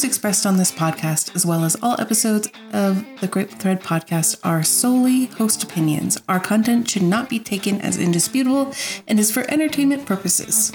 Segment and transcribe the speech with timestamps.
[0.00, 4.38] views expressed on this podcast, as well as all episodes of the Grateful Thread podcast,
[4.42, 6.18] are solely host opinions.
[6.28, 8.72] Our content should not be taken as indisputable
[9.06, 10.72] and is for entertainment purposes.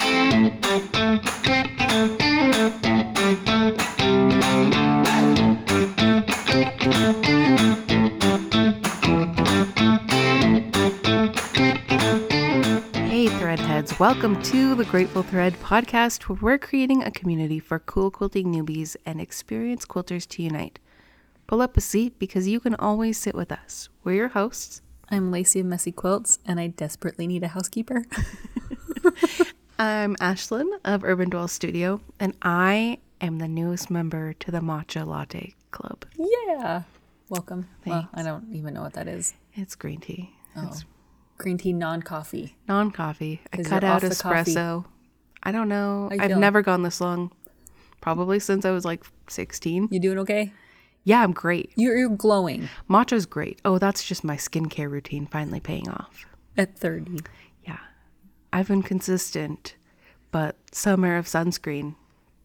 [13.98, 18.98] Welcome to the Grateful Thread podcast, where we're creating a community for cool quilting newbies
[19.05, 20.80] and experienced quilters to unite.
[21.48, 23.88] Pull up a seat because you can always sit with us.
[24.03, 24.81] We're your hosts.
[25.09, 28.03] I'm Lacie of Messy Quilts, and I desperately need a housekeeper.
[29.80, 35.08] I'm Ashelyn of Urban Dwell Studio, and I am the newest member to the Matcha
[35.08, 36.03] Latte Club.
[36.17, 36.81] yeah.
[37.30, 37.70] Welcome.
[37.86, 39.34] Well, I don't even know what that is.
[39.53, 40.36] It's green tea.
[40.58, 40.67] Oh.
[40.67, 40.86] It's
[41.38, 42.55] Green tea, non coffee.
[42.67, 43.41] non coffee.
[43.52, 44.53] I cut out off the coffee.
[44.53, 44.85] espresso.
[45.44, 46.09] I don't know.
[46.11, 47.31] I've never gone this long.
[48.02, 49.89] Probably since I was like 16.
[49.91, 50.52] You doing okay?
[51.03, 51.72] Yeah, I'm great.
[51.75, 53.61] You're, you're glowing Matcha's great.
[53.63, 56.25] Oh, that's just my skincare routine finally paying off.
[56.58, 57.19] at 30.
[57.63, 57.78] Yeah.
[58.52, 59.75] I've been consistent,
[60.31, 61.95] but summer of sunscreen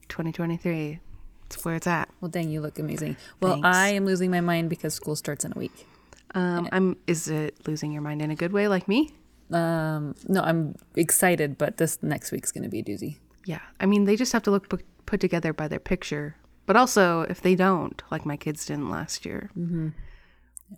[0.09, 1.01] 2023.
[1.47, 2.09] It's where it's at.
[2.21, 3.17] Well, dang, you look amazing.
[3.41, 3.67] Well, Thanks.
[3.77, 5.87] I am losing my mind because school starts in a week.
[6.35, 9.13] Um, I'm is it losing your mind in a good way like me?
[9.53, 13.19] Um, no, I'm excited, but this next week's going to be a doozy.
[13.45, 13.61] Yeah.
[13.81, 16.37] I mean, they just have to look put, put together by their picture.
[16.67, 19.51] But also, if they don't, like my kids didn't last year,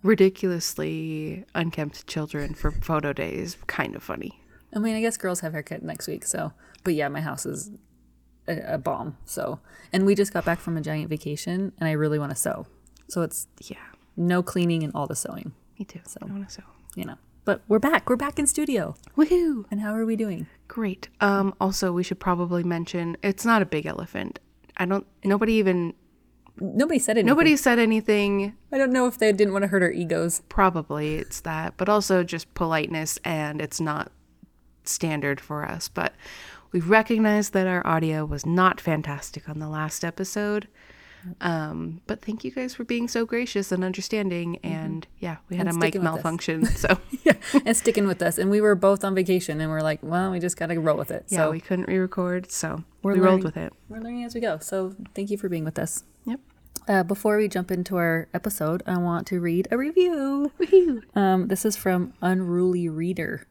[0.01, 4.41] ridiculously unkempt children for photo days, kind of funny.
[4.75, 6.51] I mean, I guess girls have haircut next week, so.
[6.83, 7.69] But yeah, my house is
[8.47, 9.17] a, a bomb.
[9.25, 9.59] So,
[9.91, 12.65] and we just got back from a giant vacation, and I really want to sew.
[13.07, 13.77] So it's Yeah.
[14.15, 15.99] No cleaning and all the sewing, Me too.
[16.05, 16.63] So I want to sew.
[16.95, 17.17] you know.
[17.45, 18.09] But we're back.
[18.09, 18.95] We're back in studio.
[19.17, 19.65] Woohoo!
[19.69, 20.47] And how are we doing?
[20.69, 21.09] Great.
[21.19, 24.39] Um, also, we should probably mention it's not a big elephant.
[24.77, 25.05] I don't.
[25.23, 25.93] Nobody even.
[26.59, 27.27] Nobody said anything.
[27.27, 28.55] Nobody said anything.
[28.71, 30.41] I don't know if they didn't want to hurt our egos.
[30.49, 34.11] Probably it's that, but also just politeness, and it's not
[34.83, 35.89] standard for us.
[35.89, 36.13] But
[36.71, 40.67] we recognize that our audio was not fantastic on the last episode.
[41.41, 44.57] Um, but thank you guys for being so gracious and understanding.
[44.63, 47.33] And yeah, we had And a mic malfunction, so Yeah.
[47.65, 48.37] and sticking with us.
[48.37, 50.97] And we were both on vacation, and we're like, well, we just got to roll
[50.97, 51.25] with it.
[51.29, 53.73] yeah, so we couldn't re-record, so We're we rolled with it.
[53.89, 54.57] we're learning as we go.
[54.59, 56.03] So thank you for being with us.
[56.25, 56.39] Yep.
[56.87, 60.51] Uh, before we jump into our episode, I want to read a review.
[61.15, 63.47] Um, this is from Unruly Reader.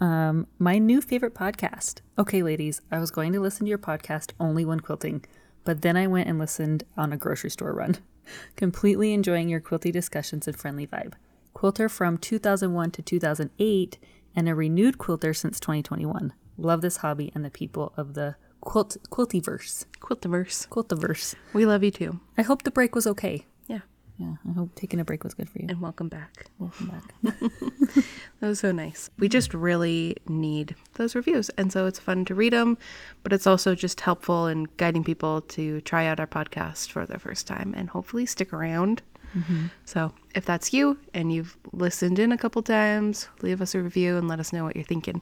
[0.00, 2.02] Um, my new favorite podcast.
[2.16, 5.24] Okay, ladies, I was going to listen to your podcast only when quilting,
[5.68, 7.98] but then I went and listened on a grocery store run.
[8.56, 11.12] Completely enjoying your quilty discussions and friendly vibe.
[11.52, 13.98] Quilter from 2001 to 2008
[14.34, 16.32] and a renewed quilter since 2021.
[16.56, 19.84] Love this hobby and the people of the quilt quiltiverse.
[20.00, 20.66] Quiltiverse.
[20.68, 21.34] Quiltiverse.
[21.52, 22.18] We love you too.
[22.38, 23.44] I hope the break was okay.
[23.66, 23.80] Yeah.
[24.18, 25.66] Yeah, I hope taking a break was good for you.
[25.68, 26.46] And welcome back.
[26.58, 27.34] Welcome back.
[28.40, 29.10] That was so nice.
[29.18, 31.48] We just really need those reviews.
[31.50, 32.78] And so it's fun to read them,
[33.24, 37.18] but it's also just helpful in guiding people to try out our podcast for the
[37.18, 39.02] first time and hopefully stick around.
[39.36, 39.66] Mm-hmm.
[39.84, 44.16] So if that's you and you've listened in a couple times, leave us a review
[44.16, 45.20] and let us know what you're thinking.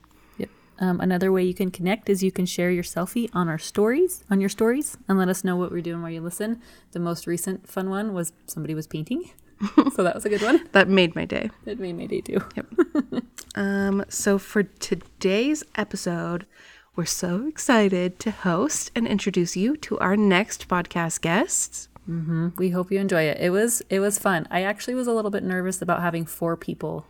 [0.79, 0.81] Yep.
[0.89, 4.23] Um, another way you can connect is you can share your selfie on our stories,
[4.29, 6.61] on your stories, and let us know what we're doing while you listen.
[6.91, 9.31] The most recent fun one was somebody was painting,
[9.95, 10.67] so that was a good one.
[10.73, 11.49] That made my day.
[11.65, 12.41] It made my day too.
[13.55, 16.45] Um, so for today's episode,
[16.95, 21.89] we're so excited to host and introduce you to our next podcast guests.
[22.57, 23.37] We hope you enjoy it.
[23.41, 24.47] It was it was fun.
[24.49, 27.05] I actually was a little bit nervous about having four people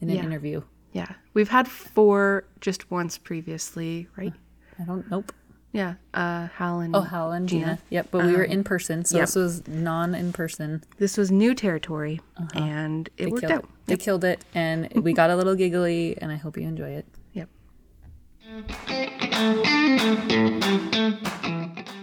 [0.00, 0.24] in an Yeah.
[0.24, 0.62] interview.
[0.92, 4.32] Yeah, we've had four just once previously, right?
[4.78, 5.10] Uh, I don't.
[5.10, 5.32] Nope.
[5.72, 7.78] Yeah, uh, Hal and Oh, Hal and Gina.
[7.88, 8.08] Yep.
[8.10, 9.26] But we were um, in person, so yep.
[9.26, 10.84] this was non in person.
[10.98, 12.60] This was new territory, uh-huh.
[12.60, 13.64] and it They worked out.
[13.64, 13.70] it.
[13.86, 17.06] They killed it, and we got a little giggly, and I hope you enjoy it.
[17.32, 17.48] Yep.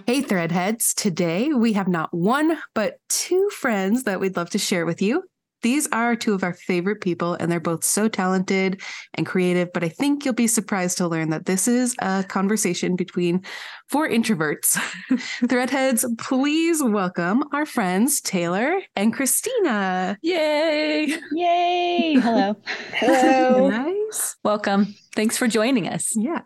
[0.08, 0.96] Hey, Threadheads.
[0.96, 5.24] Today we have not one, but two friends that we'd love to share with you.
[5.62, 8.82] These are two of our favorite people, and they're both so talented
[9.14, 9.74] and creative.
[9.74, 13.44] But I think you'll be surprised to learn that this is a conversation between
[13.90, 14.78] four introverts.
[15.44, 20.18] Threadheads, please welcome our friends Taylor and Christina.
[20.22, 21.18] Yay!
[21.34, 22.14] Yay!
[22.20, 22.56] Hello.
[22.94, 23.70] Hello.
[23.70, 24.36] nice.
[24.44, 24.96] Welcome.
[25.16, 26.08] Thanks for joining us.
[26.16, 26.42] Yeah.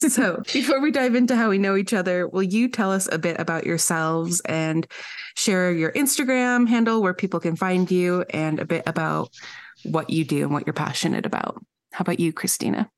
[0.00, 3.18] So before we dive into how we know each other, will you tell us a
[3.18, 4.86] bit about yourselves and
[5.40, 9.30] share your Instagram handle where people can find you and a bit about
[9.84, 11.64] what you do and what you're passionate about?
[11.92, 12.90] How about you, Christina?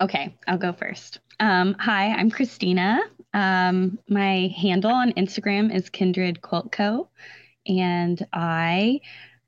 [0.00, 1.18] Okay, I'll go first.
[1.40, 3.00] Um, hi, I'm Christina.
[3.34, 7.08] Um, my handle on Instagram is Kindred Quilt Co.
[7.66, 9.00] And I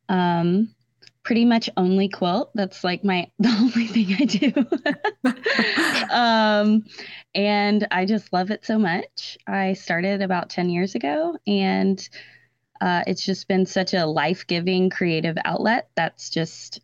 [0.08, 0.74] um,
[1.22, 2.50] pretty much only quilt.
[2.56, 4.52] That's like my the only thing I do.
[6.12, 6.84] um,
[7.32, 9.38] and I just love it so much.
[9.46, 12.08] I started about 10 years ago and
[12.80, 16.80] uh, it's just been such a life giving creative outlet that's just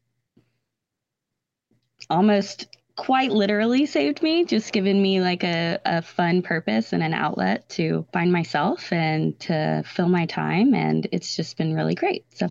[2.10, 2.66] almost
[2.96, 7.68] quite literally saved me, just given me like a, a fun purpose and an outlet
[7.68, 10.74] to find myself and to fill my time.
[10.74, 12.24] And it's just been really great.
[12.34, 12.48] So,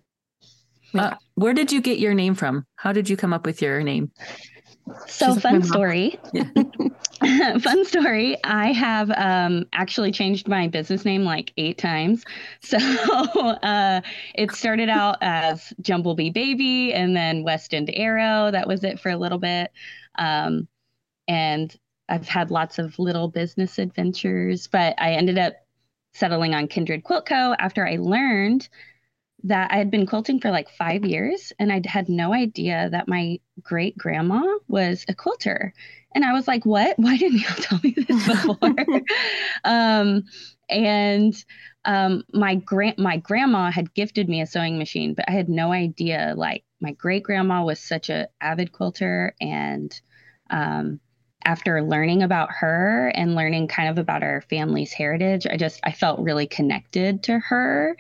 [0.93, 2.65] uh, where did you get your name from?
[2.75, 4.11] How did you come up with your name?
[5.07, 6.19] So She's fun story.
[7.59, 8.37] fun story.
[8.43, 12.23] I have um, actually changed my business name like eight times.
[12.61, 14.01] So uh,
[14.33, 18.51] it started out as Jumblebee Baby and then West End Arrow.
[18.51, 19.71] That was it for a little bit.
[20.17, 20.67] Um,
[21.27, 21.75] and
[22.09, 25.53] I've had lots of little business adventures, but I ended up
[26.13, 27.55] settling on Kindred Quilt Co.
[27.59, 28.67] after I learned
[29.45, 33.07] that I had been quilting for like five years and I had no idea that
[33.07, 35.71] my great grandma was a quilter.
[36.15, 36.95] And I was like, what?
[36.97, 38.75] Why didn't you tell me this before?
[39.63, 40.23] um,
[40.67, 41.45] and
[41.85, 45.71] um, my grand my grandma had gifted me a sewing machine, but I had no
[45.71, 46.33] idea.
[46.35, 49.93] Like my great grandma was such a avid quilter, and
[50.49, 50.99] um,
[51.43, 55.91] after learning about her and learning kind of about our family's heritage, I just I
[55.91, 57.95] felt really connected to her.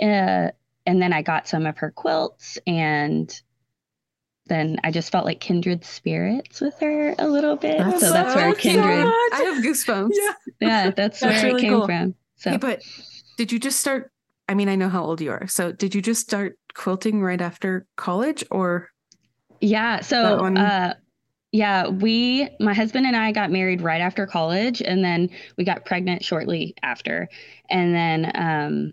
[0.00, 0.52] Uh,
[0.86, 3.40] and then I got some of her quilts and
[4.46, 7.78] then I just felt like kindred spirits with her a little bit.
[7.78, 9.06] That's so that's where kindred.
[9.32, 10.10] I have goosebumps.
[10.12, 11.86] Yeah, yeah that's, that's where really it came cool.
[11.86, 12.14] from.
[12.36, 12.82] So, hey, but
[13.36, 14.12] did you just start?
[14.48, 15.48] I mean, I know how old you are.
[15.48, 18.90] So, did you just start quilting right after college, or?
[19.60, 20.00] Yeah.
[20.00, 20.94] So, uh,
[21.50, 25.84] yeah, we, my husband and I got married right after college, and then we got
[25.84, 27.28] pregnant shortly after,
[27.68, 28.92] and then um,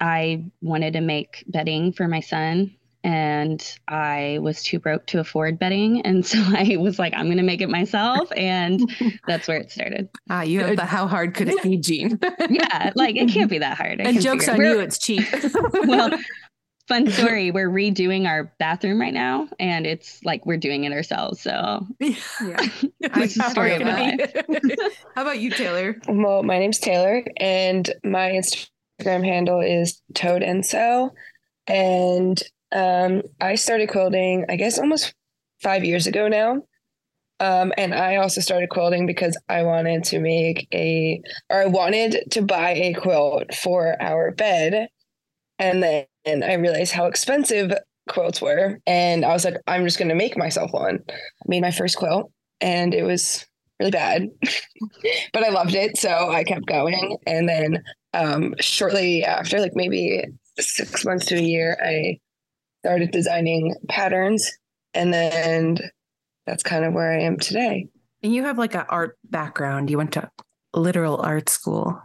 [0.00, 2.74] I wanted to make bedding for my son
[3.04, 6.00] and I was too broke to afford bedding.
[6.04, 8.30] And so I was like, I'm going to make it myself.
[8.36, 8.80] And
[9.26, 10.08] that's where it started.
[10.30, 12.18] Ah, you have the how hard could it be, Jean?
[12.50, 14.00] yeah, like it can't be that hard.
[14.00, 15.24] I and jokes on you, it's cheap.
[15.86, 16.16] well,
[16.88, 17.50] fun story.
[17.50, 21.40] We're redoing our bathroom right now, and it's like we're doing it ourselves.
[21.40, 22.68] So, yeah,
[23.00, 24.20] it's a story about
[25.14, 25.96] How about you, Taylor?
[26.06, 28.68] Well, my name's Taylor, and my Instagram
[29.00, 31.10] Instagram handle is Toad and Sew.
[31.66, 32.42] And
[32.72, 35.14] um, I started quilting, I guess, almost
[35.62, 36.62] five years ago now.
[37.40, 41.20] Um, and I also started quilting because I wanted to make a,
[41.50, 44.88] or I wanted to buy a quilt for our bed.
[45.58, 47.72] And then I realized how expensive
[48.08, 48.80] quilts were.
[48.86, 51.00] And I was like, I'm just going to make myself one.
[51.08, 51.14] I
[51.46, 52.30] made my first quilt
[52.60, 53.44] and it was
[53.80, 54.28] really bad,
[55.32, 55.96] but I loved it.
[55.96, 57.18] So I kept going.
[57.26, 57.82] And then
[58.14, 60.24] um, shortly after, like maybe
[60.58, 62.18] six months to a year, I
[62.82, 64.50] started designing patterns.
[64.94, 65.78] And then
[66.46, 67.88] that's kind of where I am today.
[68.22, 69.90] And you have like an art background.
[69.90, 70.30] You went to
[70.72, 72.00] literal art school.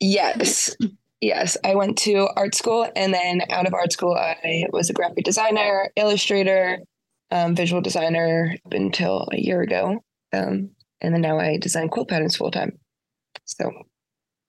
[0.00, 0.76] Yes.
[1.22, 4.92] Yes, I went to art school, and then out of art school, I was a
[4.92, 6.80] graphic designer, illustrator,
[7.30, 10.02] um, visual designer up until a year ago.
[10.32, 10.70] Um,
[11.00, 12.76] and then now I design quilt patterns full time.
[13.44, 13.70] So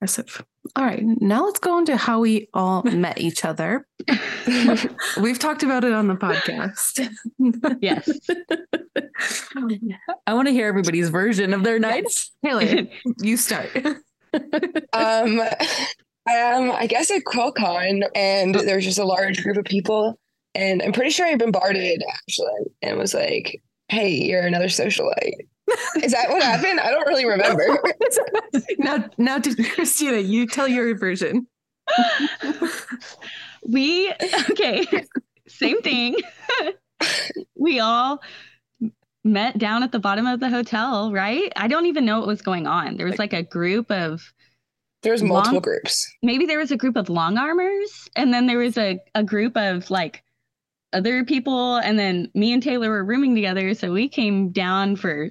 [0.04, 0.46] impressive.
[0.76, 3.88] All right, now let's go into how we all met each other.
[5.20, 7.10] We've talked about it on the podcast.
[7.82, 8.10] yes.
[10.28, 12.32] I want to hear everybody's version of their nights.
[12.44, 12.84] Taylor,
[13.20, 13.70] you start.
[13.76, 20.20] um, um, I guess at QuiltCon, and there was just a large group of people,
[20.56, 25.48] and I'm pretty sure I bombarded actually, and was like, "Hey, you're another socialite."
[26.04, 26.80] Is that what happened?
[26.80, 27.80] I don't really remember.
[28.80, 31.48] now, now, to Christina, you tell your version.
[33.68, 34.12] we
[34.52, 34.86] okay,
[35.48, 36.16] same thing.
[37.56, 38.22] we all
[39.24, 41.52] met down at the bottom of the hotel, right?
[41.56, 42.98] I don't even know what was going on.
[42.98, 44.34] There was like a group of
[45.02, 46.10] there's multiple long, groups.
[46.22, 49.90] Maybe there was a group of longarmers, and then there was a, a group of
[49.90, 50.24] like
[50.94, 55.30] other people, and then me and Taylor were rooming together, so we came down for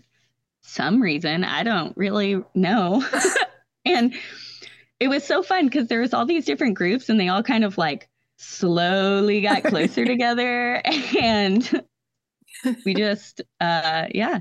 [0.63, 1.45] some reason.
[1.45, 3.05] I don't really know.
[3.85, 4.15] and
[5.01, 7.65] it was so fun because there was all these different groups and they all kind
[7.65, 10.83] of like slowly got closer together
[11.21, 11.83] and
[12.85, 14.41] we just uh yeah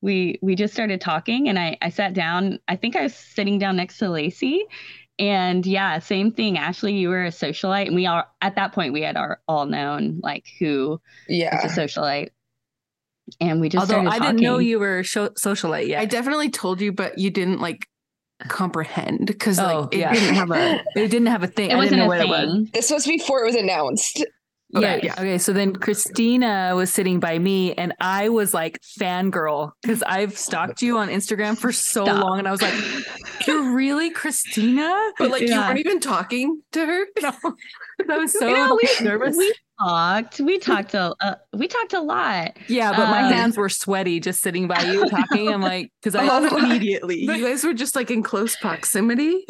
[0.00, 3.58] we we just started talking and I I sat down I think I was sitting
[3.58, 4.60] down next to Lacie
[5.18, 8.92] and yeah same thing Ashley you were a socialite and we all at that point
[8.92, 12.28] we had our all known like who yeah was a socialite
[13.40, 16.00] and we just although I didn't know you were show- socialite yet.
[16.00, 17.86] I definitely told you, but you didn't like
[18.48, 20.12] comprehend because like Oh, it yeah.
[20.12, 21.70] didn't have a It didn't have a thing.
[21.70, 22.70] It I wasn't didn't know a what it was.
[22.72, 24.24] This was before it was announced.
[24.68, 24.98] Yeah.
[25.02, 25.12] Yeah.
[25.14, 25.38] Okay.
[25.38, 30.82] So then Christina was sitting by me and I was like fangirl because I've stalked
[30.82, 32.22] you on Instagram for so Stop.
[32.24, 32.38] long.
[32.40, 32.74] And I was like,
[33.46, 35.12] You're really Christina?
[35.18, 35.68] but like you Yeah.
[35.68, 37.06] weren't even talking to her
[38.08, 39.36] I was so You know, we, nervous.
[39.36, 40.40] we talked.
[40.40, 42.56] We talked a uh, we talked a lot.
[42.68, 45.48] yeah, but my um, hands were sweaty just sitting by you talking.
[45.52, 47.20] I'm like, because I Oh, immediately.
[47.20, 49.44] you guys were just like in close proximity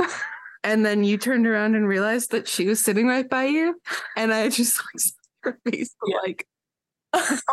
[0.64, 3.78] and then you turned around and realized that she was sitting right by you
[4.16, 5.12] and i just like saw
[5.42, 6.16] her face Yeah.
[6.22, 6.46] like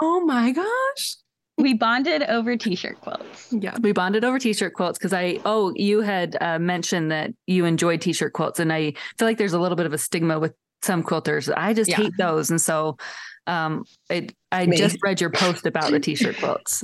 [0.01, 1.15] oh my gosh
[1.57, 3.53] We bonded over t-shirt quilts.
[3.53, 7.65] yeah we bonded over t-shirt quilts because I oh you had uh, mentioned that you
[7.65, 10.53] enjoyed t-shirt quilts and I feel like there's a little bit of a stigma with
[10.83, 11.51] some quilters.
[11.55, 11.97] I just Yeah.
[11.97, 12.97] hate those and so
[13.45, 14.77] um it I Me.
[14.77, 16.83] just read your post about the t-shirt quilts.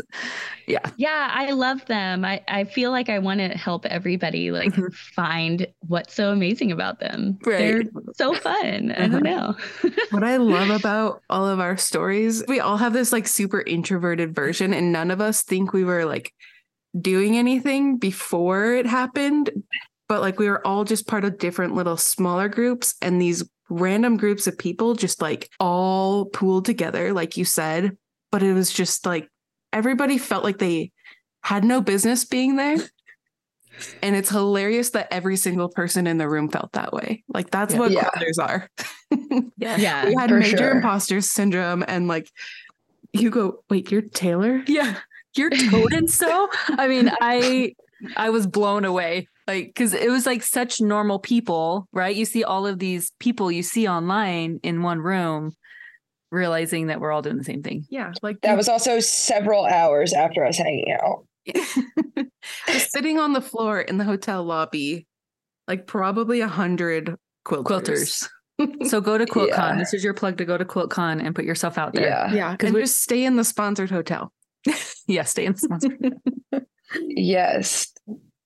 [0.67, 0.79] Yeah.
[0.97, 2.25] Yeah, I love them.
[2.25, 4.93] I, I feel like I want to help everybody like Mhm.
[4.93, 7.37] find what's so amazing about them.
[7.45, 7.57] Right.
[7.59, 7.83] They're
[8.15, 8.91] so fun.
[8.91, 9.55] I don't know.
[10.11, 14.33] what i love about all of our stories we all have this like super introverted
[14.35, 16.33] version and none of us think we were like
[16.99, 19.49] doing anything before it happened
[20.07, 24.17] but like we were all just part of different little smaller groups and these random
[24.17, 27.95] groups of people just like all pooled together like you said
[28.31, 29.27] but it was just like
[29.71, 30.91] everybody felt like they
[31.43, 32.77] had no business being there
[34.03, 37.73] and it's hilarious that every single person in the room felt that way like that's
[37.73, 37.79] Yeah.
[37.79, 38.09] what Yeah.
[38.09, 38.69] quilters are
[39.57, 39.77] Yeah.
[39.77, 40.05] Yeah.
[40.05, 40.71] we had major sure.
[40.71, 42.29] imposter syndrome and like
[43.13, 44.95] you go wait you're taylor Yeah.
[45.35, 46.49] You're Toad and Sew.
[46.69, 47.75] I mean, I
[48.17, 49.27] I was blown away.
[49.49, 52.15] Like, because it was like such normal people, right?
[52.15, 55.53] You see all of these people you see online in one room,
[56.29, 57.83] realizing that we're all doing the same thing.
[57.89, 61.25] yeah like That was also several hours after us hanging out.
[62.67, 65.07] just sitting on the floor in the hotel lobby
[65.67, 68.27] like probably a hundred quilters,
[68.59, 68.85] Quilters.
[68.89, 69.47] So go to QuiltCon.
[69.57, 69.75] Yeah.
[69.79, 72.07] This is your plug to go to QuiltCon and put yourself out there.
[72.07, 72.33] Yeah.
[72.33, 72.51] yeah.
[72.51, 74.31] Because we- just stay in the sponsored hotel
[75.07, 75.97] Yeah, stay in the sponsor.
[77.07, 77.91] Yes.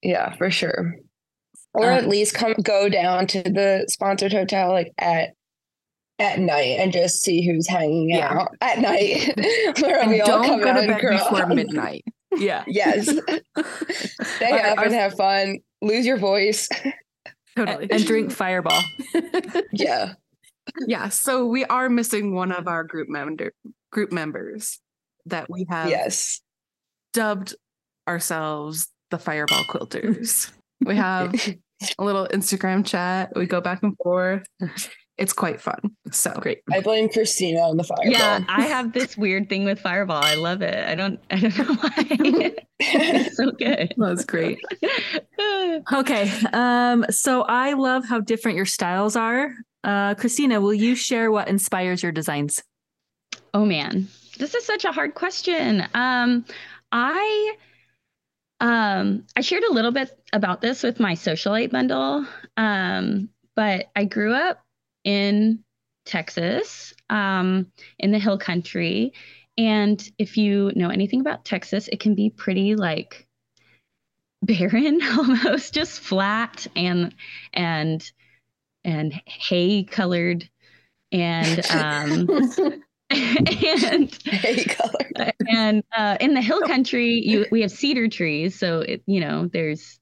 [0.04, 0.96] Yeah, for sure.
[1.74, 5.30] Or Um, at least come go down to the sponsored hotel like at
[6.20, 8.32] at night and just see who's hanging Yeah.
[8.42, 9.34] out at night.
[9.82, 12.04] Where and we all don't come go to bed before midnight
[12.36, 12.64] yeah.
[12.68, 13.06] Yes.
[13.08, 15.60] Stay up our- and have fun.
[15.82, 16.68] Lose your voice.
[17.56, 18.82] totally And drink fireball.
[19.72, 20.14] yeah.
[20.88, 23.52] yeah so we are missing one of our group member
[23.92, 24.80] group members
[25.28, 26.42] that we have Yes.
[27.14, 27.56] dubbed
[28.08, 30.52] ourselves the fireball quilters
[30.86, 31.34] we have
[32.00, 34.42] a little instagram chat we go back and forth
[35.20, 35.80] it's quite fun
[36.10, 36.62] so Great.
[36.72, 38.12] I blame Christina on the fireball.
[38.12, 40.24] Yeah, I have this weird thing with Fireball.
[40.24, 40.88] I love it.
[40.88, 42.56] I don't I don't know why.
[42.80, 43.94] it's so good.
[43.96, 44.60] that's great
[45.94, 46.32] Okay.
[46.52, 49.52] Um, so I love how different your styles are.
[49.84, 52.64] Uh, Christina, will you share what inspires your designs?
[53.54, 54.08] Oh man,
[54.40, 55.88] this is such a hard question.
[55.94, 56.46] Um,
[56.92, 57.56] I
[58.64, 62.26] um I shared a little bit about this with my socialite bundle.
[62.56, 64.64] Um, but I grew up
[65.04, 65.64] in
[66.06, 67.68] Texas, um,
[68.00, 69.14] in the hill country.
[69.58, 73.28] And if you know anything about Texas, it can be pretty like
[74.42, 77.14] barren, almost just flat and
[77.54, 78.10] and
[78.86, 80.50] and hay colored
[81.12, 82.82] and um
[83.92, 84.20] and
[85.48, 89.48] and uh, in the hill country, you we have cedar trees, so it, you know
[89.52, 90.00] there's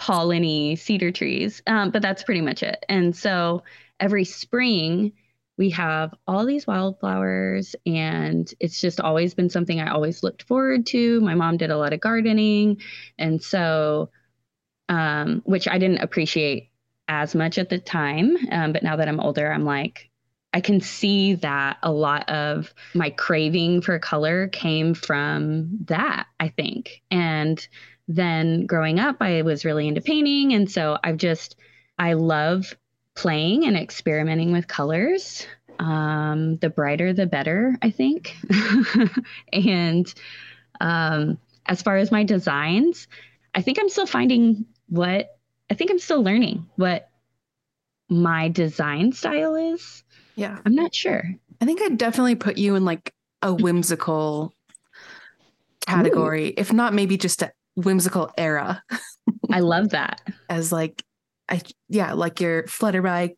[0.00, 2.84] polleny cedar trees, um, but that's pretty much it.
[2.88, 3.62] And so
[4.00, 5.12] every spring
[5.58, 10.86] we have all these wildflowers, and it's just always been something I always looked forward
[10.86, 11.20] to.
[11.20, 12.78] My mom did a lot of gardening,
[13.18, 14.10] and so
[14.88, 16.70] um, which I didn't appreciate
[17.08, 20.11] as much at the time, um, but now that I'm older, I'm like.
[20.52, 26.48] I can see that a lot of my craving for color came from that, I
[26.48, 27.02] think.
[27.10, 27.66] And
[28.06, 30.52] then growing up, I was really into painting.
[30.52, 31.56] And so I've just,
[31.98, 32.76] I love
[33.14, 35.46] playing and experimenting with colors.
[35.78, 38.36] Um, the brighter, the better, I think.
[39.52, 40.12] and
[40.80, 43.08] um, as far as my designs,
[43.54, 45.36] I think I'm still finding what,
[45.70, 47.10] I think I'm still learning what
[48.08, 50.04] my design style is.
[50.36, 51.22] Yeah I'm not sure.
[51.60, 53.12] i think i'd definitely put you in like
[53.42, 54.52] a whimsical
[55.86, 58.82] category if not maybe just a whimsical era
[59.50, 60.20] I love that.
[60.48, 61.02] as like
[61.48, 63.34] i yeah like your flutterby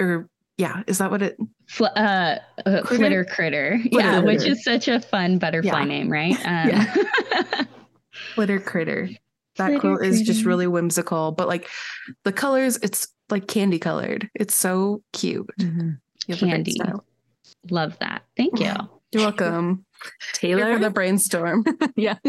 [0.00, 1.36] or yeah is that what it
[1.68, 2.84] Fl- uh, uh, Critter?
[2.84, 3.78] Flitter Critter.
[3.92, 5.84] yeah, which is such a fun butterfly Yeah.
[5.84, 6.36] name, right?
[6.44, 7.64] Um, Yeah.
[8.34, 9.08] flitter critter
[9.56, 11.68] that Glitter quilt is just really whimsical, but like
[12.24, 14.28] the colors, it's like candy colored.
[14.34, 15.46] It's so cute.
[15.60, 15.98] Mhm.
[16.30, 16.80] You have Candy.
[17.70, 18.22] Love that.
[18.36, 18.72] Thank you.
[19.12, 19.84] You're welcome.
[20.40, 21.64] Here Taylor, for the brainstorm.
[21.96, 22.16] yeah.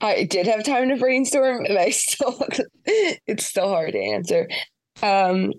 [0.00, 2.40] I did have time to brainstorm, and I still
[2.86, 4.48] it's still hard to answer.
[5.02, 5.52] Um,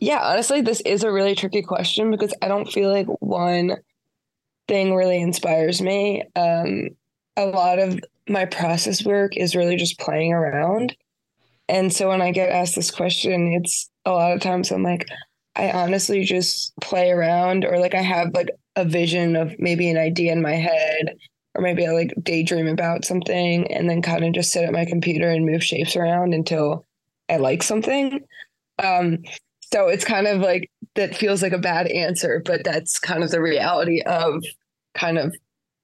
[0.00, 3.76] yeah, honestly, this is a really tricky question because I don't feel like one
[4.66, 6.24] thing really inspires me.
[6.34, 6.88] Um,
[7.36, 10.96] a lot of my process work is really just playing around,
[11.68, 15.06] and so when I get asked this question, it's a lot of times I'm like,
[15.56, 19.96] I honestly just play around, or like I have like a vision of maybe an
[19.96, 21.16] idea in my head
[21.54, 24.84] or maybe I like daydream about something and then kind of just sit at my
[24.84, 26.84] computer and move shapes around until
[27.28, 28.20] I like something.
[28.82, 29.18] Um,
[29.72, 33.30] so it's kind of like that feels like a bad answer, but that's kind of
[33.30, 34.44] the reality of
[34.94, 35.34] kind of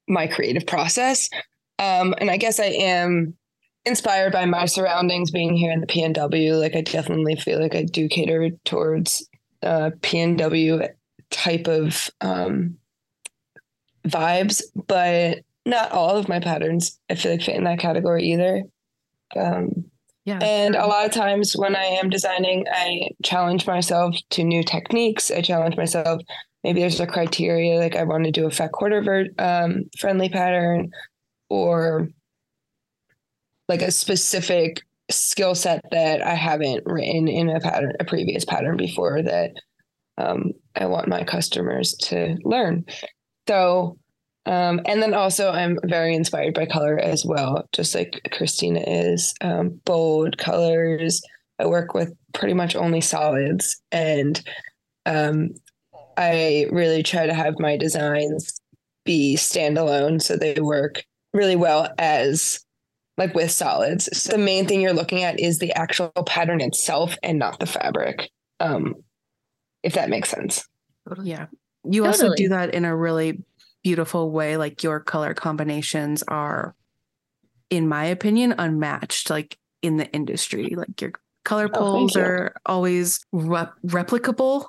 [0.09, 1.29] my creative process.
[1.79, 3.35] Um, and I guess I am
[3.85, 6.61] inspired by my surroundings being here in the PNW.
[6.61, 9.27] Like I definitely feel like I do cater towards
[9.63, 10.89] uh, PNW
[11.31, 12.77] type of um,
[14.07, 18.63] vibes, but not all of my patterns I feel like fit in that category either.
[19.37, 19.85] Um,
[20.25, 20.39] yeah.
[20.43, 25.31] and a lot of times when I am designing, I challenge myself to new techniques.
[25.31, 26.23] I challenge myself.
[26.65, 30.29] Maybe there's a criteria like I want to do a fat quarter ver- um, friendly
[30.29, 30.91] pattern,
[31.49, 32.09] or
[33.69, 38.77] like a specific skill set that I haven't written in a pattern, a previous pattern
[38.77, 39.53] before that
[40.19, 42.85] um, I want my customers to learn.
[43.49, 43.99] So,
[44.47, 49.35] um, and then also I'm very inspired by color as well, just like Christina is.
[49.41, 51.21] Um, bold colors.
[51.59, 54.41] I work with pretty much only solids, and
[55.05, 55.51] um,
[56.17, 58.61] I really try to have my designs
[59.05, 61.03] be standalone so they work
[61.33, 62.61] really well as
[63.21, 64.09] like with solids.
[64.17, 67.67] So the main thing you're looking at is the actual pattern itself and not the
[67.67, 68.31] fabric.
[68.61, 68.95] Um,
[69.83, 70.67] if that makes sense.
[71.23, 71.47] Yeah.
[71.85, 73.43] You also do that in a really
[73.85, 74.57] beautiful way.
[74.57, 76.75] Like your color combinations are,
[77.69, 80.75] in my opinion, unmatched, like in the industry.
[80.75, 81.13] Like your
[81.45, 82.23] color Oh, thank pulls you.
[82.23, 84.65] are always rep- replicable.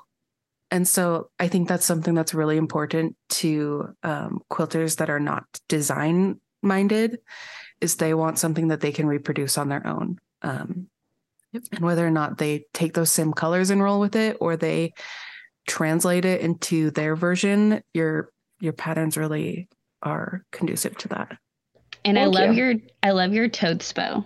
[0.70, 5.44] And so I think that's something that's really important to um, quilters that are not
[5.70, 7.18] design minded
[7.82, 10.18] is they want something that they can reproduce on their own.
[10.42, 10.88] Um,
[11.54, 14.94] and whether or not they take those same colors and roll with it or they
[15.68, 19.68] translate it into their version your your patterns really
[20.02, 21.36] are conducive to that
[22.06, 22.64] And I love you.
[22.64, 24.24] your I love your toadspo.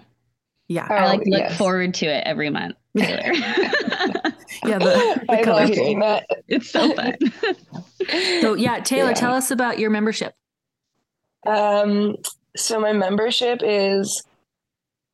[0.68, 1.58] yeah I like Oh, look yes.
[1.58, 2.76] forward to it every month.
[2.96, 3.32] Taylor.
[3.34, 6.26] yeah the, the I color love hearing that.
[6.48, 7.16] it's so fun.
[8.40, 9.14] So yeah, Taylor, Yeah.
[9.14, 10.32] tell us about your membership.
[11.44, 12.14] Um,
[12.56, 14.22] so my membership is.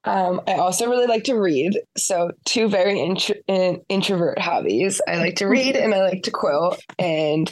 [0.05, 1.78] Um, I also really like to read.
[1.96, 5.00] So two very intro- in, introvert hobbies.
[5.07, 6.83] I like to read and I like to quilt.
[6.98, 7.48] And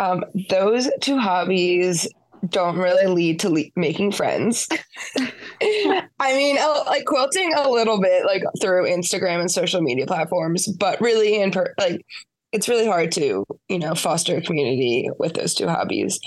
[0.00, 2.08] um, those two hobbies
[2.48, 4.68] don't really lead to le- making friends.
[5.62, 11.00] I mean, like quilting a little bit, like through Instagram and social media platforms, but
[11.00, 12.04] really in per- like
[12.52, 16.18] it's really hard to you know foster a community with those two hobbies.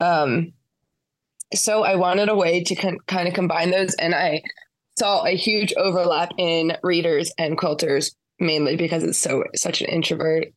[0.00, 0.52] Um,
[1.54, 4.42] so I wanted a way to con- kind of combine those, and I
[4.98, 10.48] saw a huge overlap in readers and quilters, mainly because it's so such an introvert,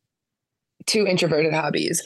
[0.86, 2.02] two introverted hobbies.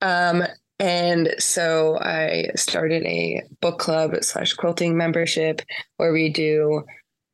[0.00, 0.44] Um,
[0.78, 5.62] and so I started a book club slash quilting membership
[5.96, 6.82] where we do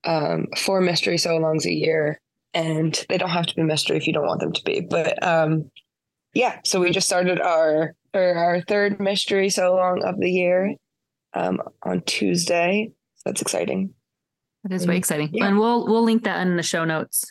[0.05, 2.21] um, four mystery sew-alongs a year,
[2.55, 4.81] and they don't have to be mystery if you don't want them to be.
[4.81, 5.71] But um,
[6.35, 10.75] yeah, so we just started our or our third mystery sew-along of the year
[11.35, 12.91] um, on Tuesday.
[13.17, 13.95] So that's exciting.
[14.65, 15.31] That is very exciting.
[15.33, 15.47] Yeah.
[15.47, 17.25] And we'll we'll link that in the show notes.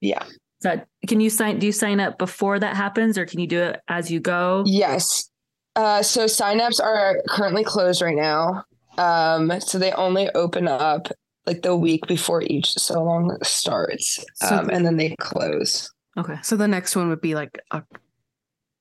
[0.00, 0.24] Yeah.
[0.62, 3.60] So can you sign do you sign up before that happens or can you do
[3.60, 4.64] it as you go?
[4.66, 5.30] Yes.
[5.76, 8.64] Uh, so signups are currently closed right now.
[8.98, 11.08] Um, so they only open up
[11.46, 15.90] like the week before each sew-along starts, So um, and then they close.
[16.18, 16.36] Okay.
[16.42, 18.00] so the next one would be like Oc-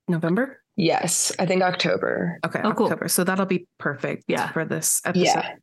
[0.08, 2.40] november Yes, I think October.
[2.46, 2.86] okay Oh, cool.
[2.88, 4.50] october so that'll be perfect Yeah.
[4.52, 5.56] for this episode Yeah.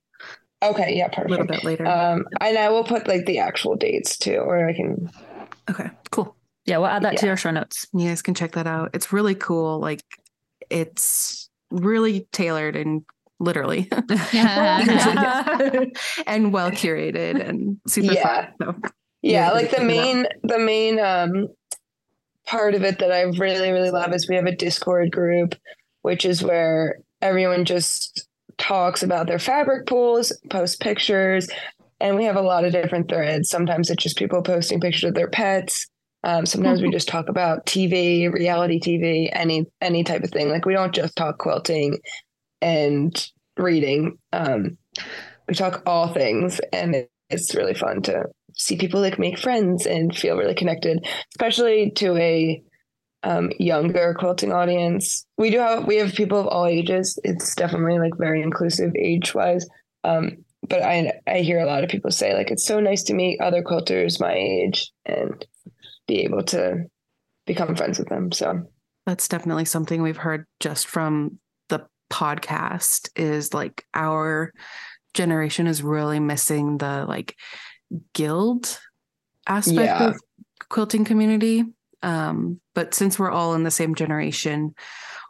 [0.62, 0.94] Okay.
[0.96, 1.09] Yeah.
[1.09, 1.26] perfect.
[1.26, 1.62] a little Perfect.
[1.64, 5.11] bit later Um, and I will put like the actual dates too, or I can.
[5.70, 6.37] okay Cool.
[6.66, 7.31] Yeah, we'll add that to Yeah.
[7.33, 7.87] our show notes.
[7.94, 10.02] you guys can check that out it's really cool like
[10.70, 13.02] it's really tailored and
[13.40, 13.88] literally
[14.33, 15.85] yeah.
[16.26, 18.22] and well curated and super Yeah.
[18.22, 18.52] fun.
[18.61, 18.74] So
[19.22, 19.87] Yeah, Yeah, like the check it out.
[20.05, 21.48] main the main um
[22.46, 25.54] part of it that I really really love is we have a Discord group,
[26.02, 28.26] which is where everyone just
[28.59, 31.48] talks about their fabric pulls, post pictures,
[32.00, 33.48] and we have a lot of different threads.
[33.48, 35.87] Sometimes it's just people posting pictures of their pets.
[36.24, 40.48] Um, sometimes we just talk about TV, reality TV, any any type of thing.
[40.48, 41.98] Like we don't just talk quilting
[42.61, 44.18] and reading.
[44.32, 44.76] Um,
[45.48, 48.24] we talk all things, and it, it's really fun to
[48.56, 52.62] see people like make friends and feel really connected, especially to a
[53.22, 55.26] um, younger quilting audience.
[55.38, 57.18] We do have we have people of all ages.
[57.24, 59.66] It's definitely like very inclusive age wise.
[60.04, 63.14] Um, but I I hear a lot of people say like it's so nice to
[63.14, 65.44] meet other quilters my age and
[66.06, 66.84] be able to
[67.46, 68.32] become friends with them.
[68.32, 68.62] So
[69.04, 71.38] that's definitely something we've heard just from
[71.68, 74.52] the podcast is like our
[75.14, 77.34] generation is really missing the like
[78.12, 78.79] guild
[79.46, 80.09] aspect yeah.
[80.09, 80.16] of
[80.68, 81.64] quilting community.
[82.03, 84.75] Um, but since we're all in the same generation,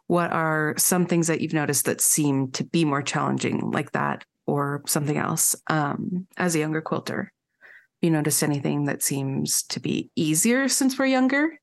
[0.07, 4.25] what are some things that you've noticed that seem to be more challenging like that
[4.47, 7.33] or something else um, as a younger quilter?
[8.03, 11.59] You noticed anything that seems to be easier since we're younger?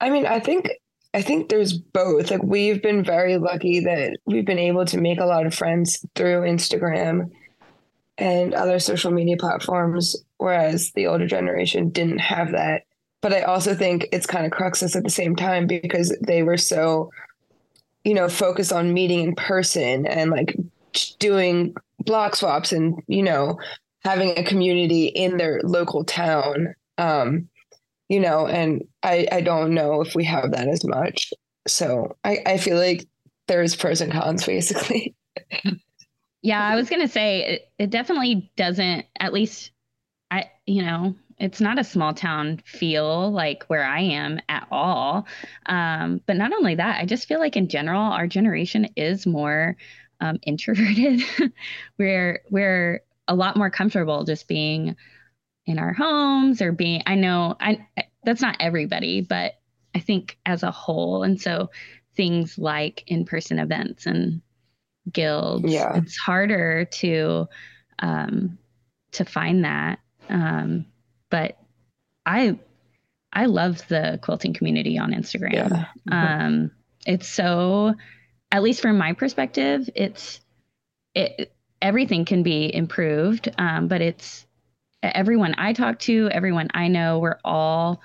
[0.00, 0.68] I mean, I think
[1.14, 2.30] I think there's both.
[2.30, 6.04] Like we've been very lucky that we've been able to make a lot of friends
[6.14, 7.30] through Instagram
[8.18, 12.82] and other social media platforms, whereas the older generation didn't have that.
[13.22, 16.56] But I also think it's kind of cruxes at the same time because they were
[16.56, 17.10] so,
[18.04, 20.56] you know, focused on meeting in person and like
[21.18, 23.58] doing block swaps and, you know,
[24.04, 26.74] having a community in their local town.
[26.96, 27.48] Um,
[28.08, 31.32] you know, and I, I don't know if we have that as much.
[31.66, 33.06] So I, I feel like
[33.46, 35.14] there's pros and cons basically.
[36.42, 39.72] Yeah, I was going to say it, it definitely doesn't, at least
[40.30, 45.26] I, you know, it's not a small town feel like where I am at all.
[45.66, 49.76] Um, but not only that, I just feel like in general, our generation is more
[50.20, 51.22] um, introverted.
[51.98, 54.96] we're we're a lot more comfortable just being
[55.66, 57.02] in our homes or being.
[57.06, 57.86] I know I
[58.24, 59.54] that's not everybody, but
[59.94, 61.70] I think as a whole, and so
[62.16, 64.42] things like in person events and
[65.12, 65.70] guilds.
[65.72, 65.96] Yeah.
[65.96, 67.48] It's harder to
[67.98, 68.58] um,
[69.12, 69.98] to find that.
[70.28, 70.86] Um,
[71.30, 71.58] but
[72.26, 72.58] I
[73.32, 75.52] I love the quilting community on Instagram.
[75.52, 75.68] Yeah.
[76.08, 76.12] Mm-hmm.
[76.12, 76.70] Um,
[77.06, 77.94] it's so
[78.50, 80.40] at least from my perspective, it's
[81.14, 83.48] it everything can be improved.
[83.58, 84.46] Um, but it's
[85.02, 88.00] everyone I talk to, everyone I know, we're all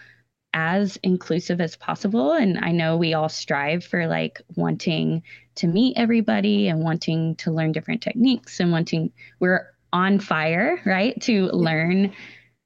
[0.54, 2.34] as inclusive as possible.
[2.34, 5.24] And I know we all strive for like wanting
[5.56, 11.20] to meet everybody and wanting to learn different techniques and wanting, we're on fire, right?
[11.24, 12.14] To learn,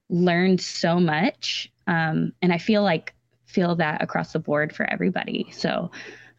[0.09, 1.71] learn so much.
[1.87, 3.13] Um, and I feel like,
[3.45, 5.47] feel that across the board for everybody.
[5.51, 5.89] So,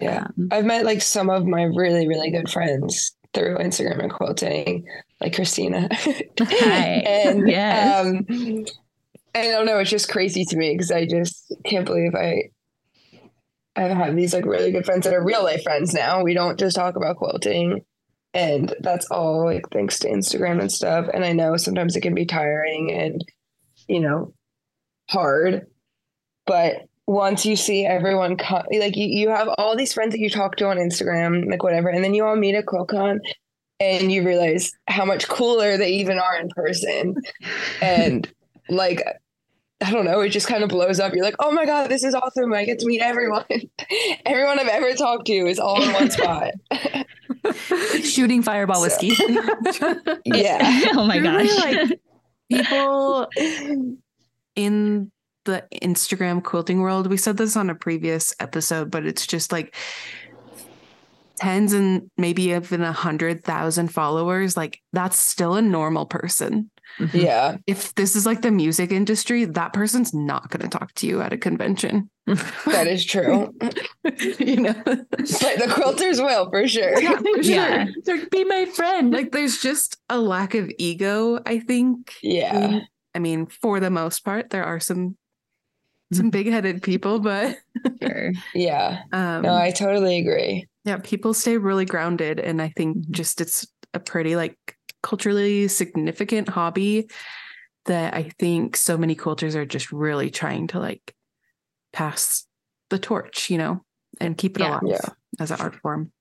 [0.00, 4.12] yeah, um, I've met like some of my really, really good friends through Instagram and
[4.12, 4.86] quilting,
[5.20, 5.88] like Christina.
[6.40, 7.02] Hi.
[7.06, 8.06] and yes.
[8.06, 8.64] um,
[9.34, 9.78] I don't know.
[9.78, 12.50] It's just crazy to me because I just can't believe I
[13.76, 16.22] I have these like really good friends that are real life friends now.
[16.22, 17.84] We don't just talk about quilting,
[18.34, 21.06] and that's all like thanks to Instagram and stuff.
[21.12, 23.24] And I know sometimes it can be tiring and
[23.86, 24.34] you know
[25.08, 25.66] hard,
[26.46, 30.28] but once you see everyone come, like you, you have all these friends that you
[30.28, 33.18] talk to on Instagram, like whatever, and then you all meet at QuiltCon
[33.80, 37.14] and you realize how much cooler they even are in person.
[37.82, 38.30] and
[38.68, 39.02] like
[39.80, 41.14] I don't know, it just kind of blows up.
[41.14, 42.52] You're like, oh my God, this is awesome.
[42.52, 43.44] I get to meet everyone.
[44.26, 46.52] everyone I've ever talked to is all in one spot.
[48.02, 48.82] Shooting fireball so.
[48.82, 49.08] whiskey.
[50.24, 50.82] yeah.
[50.94, 51.46] oh my gosh.
[51.46, 52.00] Really, like,
[52.50, 53.28] people
[54.56, 55.12] in
[55.44, 59.76] the Instagram quilting world, we said this on a previous episode, but it's just like
[61.36, 64.56] tens and maybe even a hundred thousand followers.
[64.56, 66.68] Like that's still a normal person.
[66.98, 67.16] Mm-hmm.
[67.16, 67.56] Yeah.
[67.66, 71.20] If this is like the music industry, that person's not going to talk to you
[71.20, 72.10] at a convention.
[72.26, 73.54] that is true.
[74.38, 77.00] you know, but the quilters will for sure.
[77.00, 77.54] Yeah, for sure.
[77.54, 77.86] Yeah.
[78.06, 79.12] Like, be my friend.
[79.12, 82.14] Like, there's just a lack of ego, I think.
[82.22, 82.80] Yeah.
[83.14, 85.16] I mean, for the most part, there are some
[86.12, 87.58] some big headed people, but
[88.02, 88.32] sure.
[88.54, 89.02] yeah.
[89.12, 90.66] Um, no, I totally agree.
[90.84, 94.56] Yeah, people stay really grounded, and I think just it's a pretty like
[95.02, 97.08] culturally significant hobby
[97.86, 101.14] that I think so many cultures are just really trying to like
[101.92, 102.46] pass
[102.90, 103.82] the torch, you know,
[104.20, 105.08] and keep it yeah, alive yeah.
[105.40, 106.12] as an art form.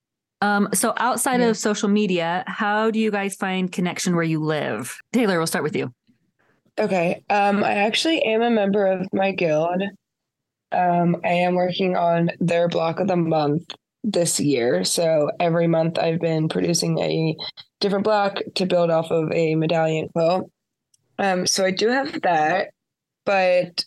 [0.42, 1.48] Um, so outside yeah.
[1.48, 4.98] of social media, how do you guys find connection where you live?
[5.12, 5.92] Taylor, we'll start with you.
[6.80, 7.24] Okay.
[7.30, 9.82] Um, I actually am a member of my guild.
[10.72, 13.64] Um, I am working on their block of the month
[14.04, 14.84] this year.
[14.84, 17.36] So every month I've been producing a
[17.80, 20.50] different block to build off of a medallion quilt.
[21.20, 22.70] Um, so I do have that,
[23.26, 23.86] but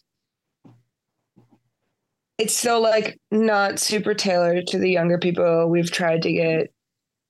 [2.38, 5.68] it's still like not super tailored to the younger people.
[5.68, 6.72] We've tried to get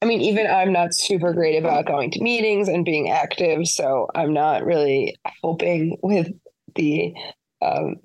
[0.03, 4.09] I mean, even I'm not super great about going to meetings and being active, so
[4.15, 6.33] I'm not really hoping with
[6.75, 7.13] the
[7.61, 7.97] um,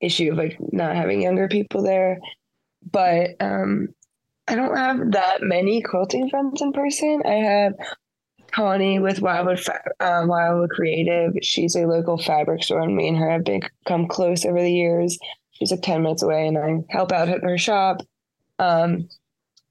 [0.00, 2.18] issue of like not having younger people there.
[2.90, 3.88] But um,
[4.46, 7.22] I don't have that many quilting friends in person.
[7.24, 7.74] I have
[8.52, 9.60] Connie with Wildwood
[10.00, 11.32] uh, Wildwood Creative.
[11.42, 15.18] She's a local fabric store, and me and her have become close over the years.
[15.52, 18.02] She's like ten minutes away, and I help out at her shop.
[18.58, 19.08] Um,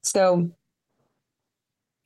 [0.02, 0.50] so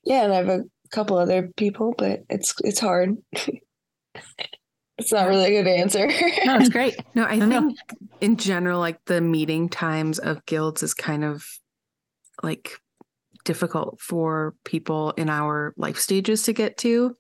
[0.05, 3.17] yeah, and I have a couple other people, but it's it's hard.
[3.33, 6.07] it's not really a good answer.
[6.45, 6.97] no, it's great.
[7.15, 7.75] No, I think know.
[8.21, 11.47] in general, like the meeting times of guilds is kind of
[12.43, 12.81] like
[13.45, 17.17] difficult for people in our life stages to get to.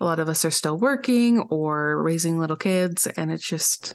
[0.00, 3.94] A lot of us are still working or raising little kids, and it's just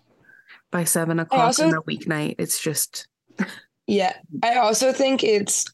[0.71, 3.07] by seven o'clock also, on a weeknight, it's just.
[3.87, 5.65] yeah, I also think it's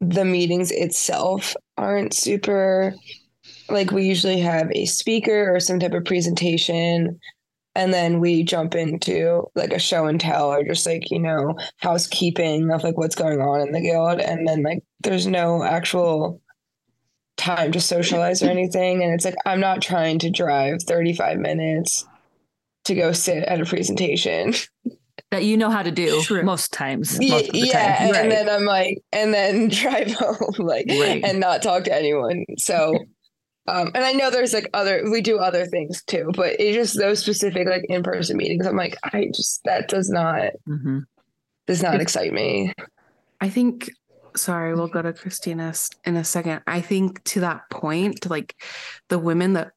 [0.00, 2.94] the meetings itself aren't super
[3.68, 7.18] like we usually have a speaker or some type of presentation
[7.80, 11.56] and then we jump into like a show and tell or just like you know
[11.78, 16.42] housekeeping of like what's going on in the guild and then like there's no actual
[17.38, 22.06] time to socialize or anything and it's like i'm not trying to drive 35 minutes
[22.84, 24.52] to go sit at a presentation
[25.30, 26.42] that you know how to do True.
[26.42, 27.18] most times.
[27.20, 28.06] Most yeah, time.
[28.08, 28.28] and right.
[28.30, 31.22] then I'm like, and then drive home, like, right.
[31.22, 32.44] and not talk to anyone.
[32.58, 32.98] So,
[33.66, 36.98] um, and I know there's like other, we do other things too, but it's just
[36.98, 38.66] those specific like in person meetings.
[38.66, 41.00] I'm like, I just that does not mm-hmm.
[41.66, 42.72] does not excite me.
[43.40, 43.90] I think.
[44.36, 46.62] Sorry, we'll go to Christina in a second.
[46.64, 48.54] I think to that point, like
[49.08, 49.72] the women that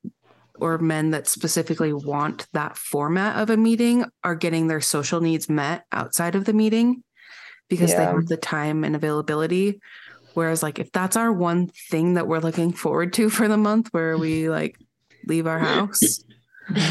[0.60, 5.50] or men that specifically want that format of a meeting are getting their social needs
[5.50, 7.04] met outside of the meeting
[7.68, 7.98] because yeah.
[7.98, 9.80] they have the time and availability
[10.34, 13.90] whereas like if that's our one thing that we're looking forward to for the month
[13.92, 14.78] where we like
[15.28, 16.24] leave our house.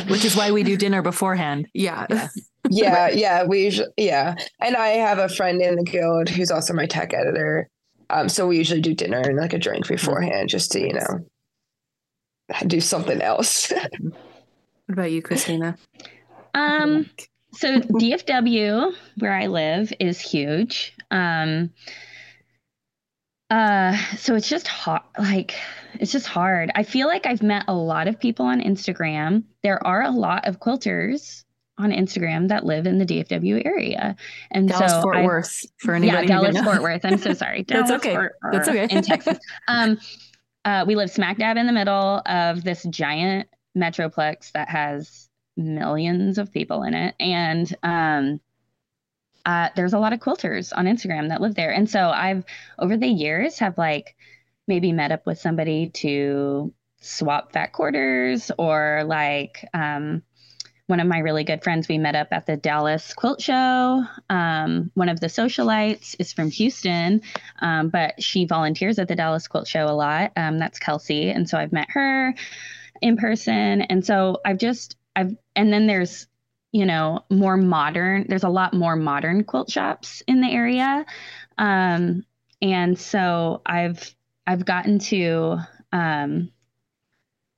[0.09, 1.69] Which is why we do dinner beforehand.
[1.75, 2.07] Yeah.
[2.09, 2.29] Yeah.
[2.71, 4.37] Yeah, yeah we usually yeah.
[4.61, 7.69] And i have a friend in the guild who's also my tech editor.
[8.09, 11.27] Um, so we usually do dinner and like a drink beforehand just to you know
[12.69, 13.73] do something else.
[14.01, 14.13] what
[14.89, 15.77] about you, Christina?
[16.55, 17.11] Um,
[17.53, 20.95] so DFW, where I live, is huge.
[21.11, 21.71] Um,
[23.53, 25.03] uh, so it's just hard.
[25.19, 25.55] Like,
[26.01, 26.71] it's just hard.
[26.75, 29.43] I feel like I've met a lot of people on Instagram.
[29.63, 31.45] There are a lot of quilters
[31.77, 34.17] on Instagram that live in the DFW area,
[34.53, 36.29] and Dallas so Fort I, Worth for anybody.
[36.29, 37.05] Yeah, Dallas Fort Worth.
[37.05, 37.63] I'm so sorry.
[37.69, 38.15] That's okay.
[38.15, 38.89] Fort That's okay.
[38.91, 39.39] In Texas.
[39.69, 39.99] Um,
[40.65, 46.39] uh, we live smack dab in the middle of this giant metroplex that has millions
[46.39, 48.41] of people in it, and um,
[49.45, 51.73] uh, there's a lot of quilters on Instagram that live there.
[51.73, 52.45] And so I've
[52.79, 54.17] over the years have like
[54.69, 60.23] maybe met up with somebody to swap fat quarters or like um,
[60.87, 64.05] one of my really good friends, we met up at the Dallas Quilt Show.
[64.29, 67.23] Um, one of the socialites is from Houston,
[67.61, 70.33] um, but she volunteers at the Dallas Quilt Show a lot.
[70.37, 71.31] Um, that's Kelsey.
[71.31, 72.35] And so I've met her
[73.01, 73.83] in person.
[73.83, 76.27] And so I've just, I've, and then there's,
[76.73, 81.05] you know, more modern, there's a lot more modern quilt shops in the area.
[81.59, 82.25] Um,
[82.63, 84.15] and so I've,
[84.47, 85.59] I've gotten to,
[85.93, 86.51] um,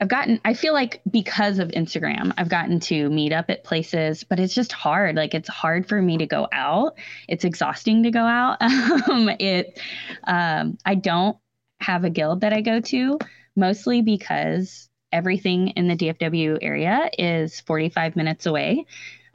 [0.01, 4.25] I've gotten, I feel like because of Instagram, I've gotten to meet up at places,
[4.25, 5.15] but it's just hard.
[5.15, 6.99] Like it's hard for me to go out.
[7.29, 8.61] It's exhausting to go out.
[9.09, 9.79] um, it,
[10.25, 11.37] um, I don't
[11.81, 13.19] have a guild that I go to,
[13.55, 18.85] mostly because everything in the DFW area is 45 minutes away.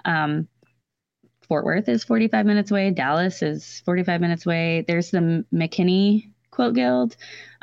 [0.06, 0.48] Um,
[1.48, 2.92] Fort Worth is 45 minutes away.
[2.92, 4.86] Dallas is 45 minutes away.
[4.88, 7.15] There's the McKinney Quilt Guild,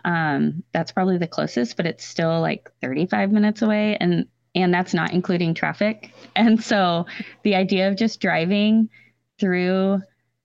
[0.06, 4.94] um, that's probably the closest, but it's still like 35 minutes away, and and that's
[4.94, 6.12] not including traffic.
[6.36, 7.06] And so
[7.44, 8.90] the idea of just driving
[9.40, 10.02] through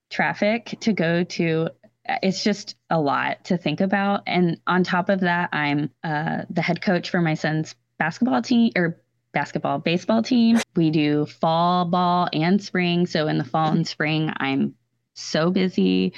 [0.10, 1.70] traffic to go to
[2.06, 4.24] it's just a lot to think about.
[4.28, 8.72] And on top of that, I'm uh, the head coach for my son's basketball team
[8.76, 10.60] or basketball baseball team.
[10.76, 13.06] We do fall ball and spring.
[13.06, 14.76] So in the fall and spring, I'm
[15.14, 16.14] so busy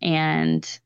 [0.00, 0.80] and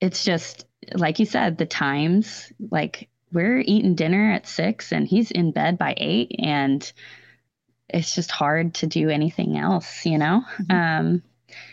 [0.00, 5.30] it's just like you said, the times, like we're eating dinner at six and he's
[5.30, 6.92] in bed by eight and
[7.88, 10.44] it's just hard to do anything else, you know?
[10.58, 10.72] Mm-hmm.
[10.72, 11.22] Um,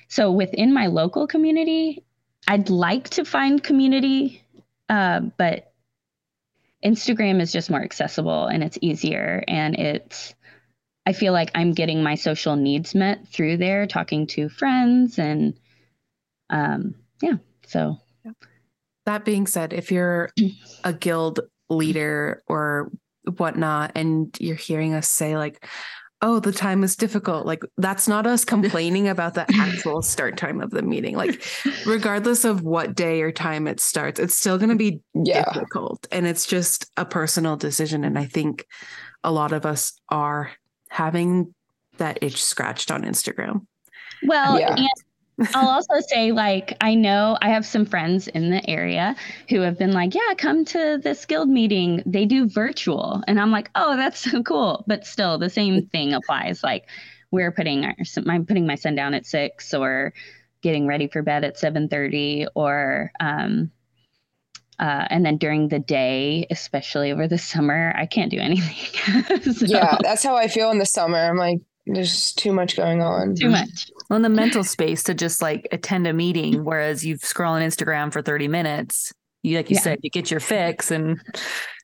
[0.08, 2.04] so within my local community,
[2.48, 4.44] I'd like to find community,
[4.90, 5.72] uh, but
[6.84, 10.34] Instagram is just more accessible and it's easier and it's
[11.06, 15.54] I feel like I'm getting my social needs met through there, talking to friends and
[16.50, 17.38] um yeah.
[17.68, 18.00] So
[19.06, 20.30] that being said, if you're
[20.84, 22.92] a guild leader or
[23.38, 25.66] whatnot and you're hearing us say like
[26.22, 30.62] oh the time is difficult like that's not us complaining about the actual start time
[30.62, 31.44] of the meeting like
[31.86, 35.44] regardless of what day or time it starts it's still going to be yeah.
[35.54, 38.66] difficult and it's just a personal decision and i think
[39.24, 40.52] a lot of us are
[40.90, 41.54] having
[41.98, 43.66] that itch scratched on instagram
[44.24, 44.76] well yeah.
[44.76, 44.88] and
[45.54, 49.16] I'll also say, like, I know I have some friends in the area
[49.50, 52.04] who have been like, yeah, come to this guild meeting.
[52.06, 53.24] They do virtual.
[53.28, 54.84] And I'm like, oh, that's so cool.
[54.88, 56.64] But still, the same thing applies.
[56.64, 56.88] Like,
[57.32, 57.96] we're putting our,
[58.28, 60.14] I'm putting my son down at six or
[60.62, 63.72] getting ready for bed at 7.30 or, um,
[64.80, 69.42] uh, and then during the day, especially over the summer, I can't do anything.
[69.54, 71.18] so, yeah, that's how I feel in the summer.
[71.18, 73.36] I'm like, there's too much going on.
[73.36, 73.92] Too much.
[74.12, 77.62] Well, in the mental space to just like attend a meeting, whereas you've scroll on
[77.62, 79.82] Instagram for 30 minutes, you like you yeah.
[79.82, 81.18] said, you get your fix and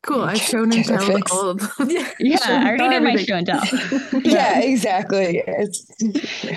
[0.04, 0.24] cool.
[0.24, 3.64] I've shown and tell all of Yeah, yeah I already did my show and tell.
[4.24, 5.42] yeah, exactly.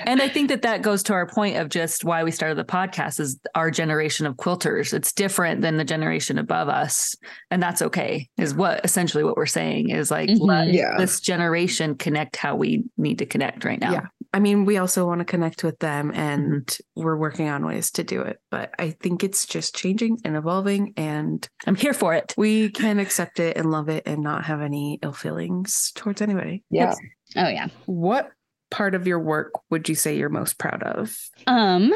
[0.04, 2.64] And I think that that goes to our point of just why we started the
[2.64, 4.92] podcast is our generation of quilters.
[4.92, 7.14] It's different than the generation above us,
[7.52, 8.28] and that's okay.
[8.36, 10.44] Is what essentially what we're saying is like mm-hmm.
[10.44, 10.96] let yeah.
[10.98, 13.92] this generation connect how we need to connect right now.
[13.92, 14.06] Yeah.
[14.32, 17.02] I mean, we also want to connect with them and mm-hmm.
[17.02, 18.38] we're working on ways to do it.
[18.50, 22.34] But I think it's just changing and evolving and I'm here for it.
[22.36, 26.62] We can accept it and love it and not have any ill feelings towards anybody.
[26.70, 26.94] Yeah.
[27.36, 27.68] Oh yeah.
[27.86, 28.30] What
[28.70, 31.16] part of your work would you say you're most proud of?
[31.48, 31.92] Um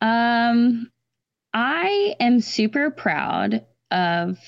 [0.00, 0.90] um
[1.52, 4.38] I am super proud of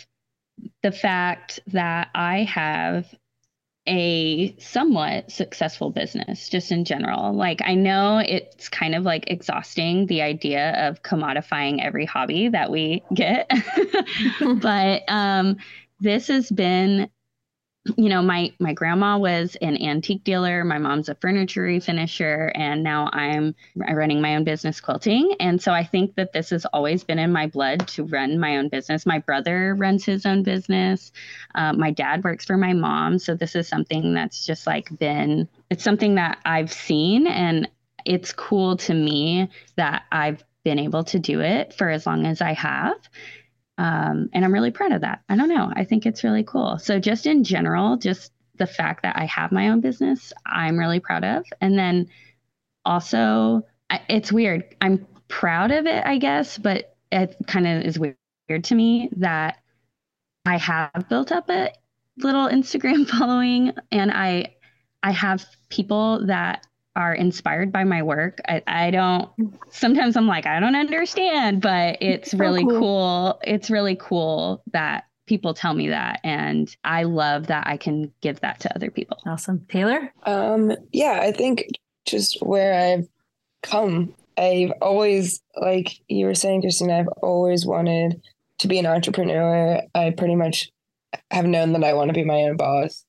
[0.83, 3.15] the fact that I have
[3.89, 7.33] a somewhat successful business just in general.
[7.33, 12.71] Like I know it's kind of like exhausting the idea of commodifying every hobby that
[12.71, 13.51] we get.
[14.61, 15.57] but um
[16.01, 17.09] this has been
[17.97, 22.83] you know my my grandma was an antique dealer my mom's a furniture refinisher and
[22.83, 25.35] now i'm running my own business quilting.
[25.41, 28.57] And so i think that this has always been in my blood to run my
[28.57, 29.07] own business.
[29.07, 31.13] My brother runs his own business.
[31.55, 33.19] Uh, my dad works for my mom.
[33.19, 37.69] So this is something that's just like been it's something that i've seen and
[38.05, 42.41] it's cool to me that i've been able to do it for as long as
[42.41, 42.97] i have
[43.79, 45.23] um, and I'm really proud of that.
[45.29, 45.73] I don't know.
[45.75, 46.79] I think it's really cool.
[46.79, 51.01] So, just in general, just the fact that I have my own business, I'm really
[51.01, 51.45] proud of.
[51.61, 52.09] And then
[52.85, 53.63] also,
[54.09, 54.65] it's weird.
[54.81, 59.59] I'm proud of it, I guess, but it kind of is weird to me that
[60.45, 61.71] I have built up a
[62.19, 64.55] little Instagram following and I
[65.03, 66.67] I have people that
[66.99, 68.41] are inspired by my work.
[68.49, 69.31] I, I don't,
[69.71, 72.81] sometimes I'm like, I don't understand, but it's really cool.
[72.81, 73.41] cool.
[73.45, 76.19] It's really cool that people tell me that.
[76.25, 79.17] And I love that I can give that to other people.
[79.25, 79.65] Awesome.
[79.69, 80.13] Taylor?
[80.25, 81.69] Um, yeah, I think
[82.05, 83.09] just where I've
[83.63, 88.21] come, I've always, like you were saying, Christina, I've always wanted
[88.59, 89.83] to be an entrepreneur.
[89.95, 90.73] I pretty much
[91.31, 93.05] have known that I want to be my own boss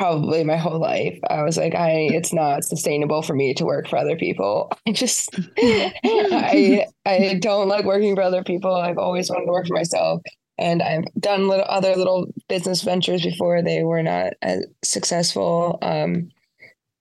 [0.00, 1.18] probably my whole life.
[1.28, 4.72] I was like, I it's not sustainable for me to work for other people.
[4.86, 5.28] I just
[5.62, 8.74] I I don't like working for other people.
[8.74, 10.22] I've always wanted to work for myself.
[10.56, 13.60] And I've done little other little business ventures before.
[13.60, 15.78] They were not as successful.
[15.82, 16.30] Um,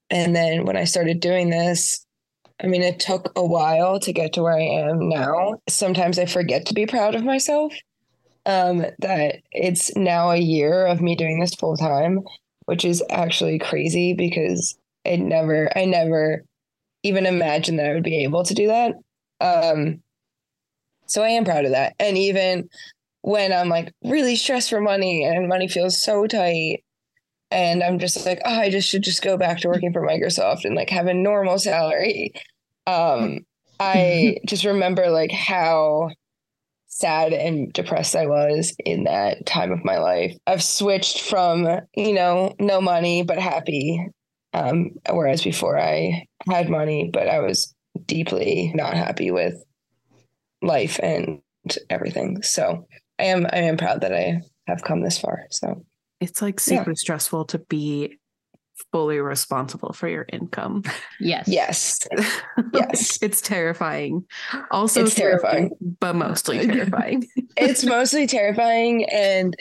[0.09, 2.05] and then when I started doing this,
[2.61, 5.55] I mean, it took a while to get to where I am now.
[5.69, 7.73] Sometimes I forget to be proud of myself.
[8.45, 12.23] Um, that it's now a year of me doing this full time
[12.69, 16.43] which is actually crazy because I never, I never
[17.01, 18.93] even imagined that I would be able to do that.
[19.41, 20.03] Um,
[21.07, 21.95] so I am proud of that.
[21.99, 22.69] And even
[23.21, 26.83] when I'm like really stressed for money and money feels so tight,
[27.49, 30.63] and I'm just like, oh, I just should just go back to working for Microsoft
[30.63, 32.33] and like have a normal salary.
[32.85, 33.47] Um,
[33.79, 36.11] I just remember like how
[36.99, 40.35] sad and depressed I was in that time of my life.
[40.45, 44.05] I've switched from, you know, no money but happy.
[44.53, 47.73] Um, whereas before I had money, but I was
[48.05, 49.63] deeply not happy with
[50.61, 51.41] life and
[51.89, 52.41] everything.
[52.41, 52.87] So
[53.19, 55.45] I am I am proud that I have come this far.
[55.51, 55.85] So
[56.19, 56.95] it's like super yeah.
[56.95, 58.18] stressful to be
[58.91, 60.83] fully responsible for your income.
[61.19, 61.47] Yes.
[61.47, 61.99] Yes.
[62.73, 63.17] Yes.
[63.21, 64.25] it's terrifying.
[64.71, 65.71] Also It's terrifying.
[65.99, 67.27] but mostly terrifying.
[67.57, 69.55] it's mostly terrifying and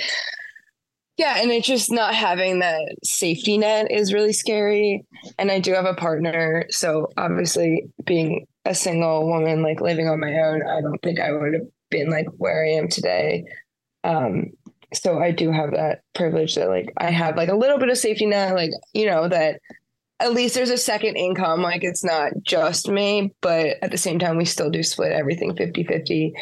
[1.17, 5.05] yeah and it's just not having that safety net is really scary
[5.39, 10.21] and i do have a partner so obviously being a single woman like living on
[10.21, 13.45] my own i don't think i would have been like where i am today
[14.05, 14.45] um
[14.95, 17.99] so i do have that privilege that like i have like a little bit of
[17.99, 19.61] safety net like you know that
[20.21, 24.19] at least there's a second income like it's not just me but at the same
[24.19, 26.33] time we still do split everything 50 50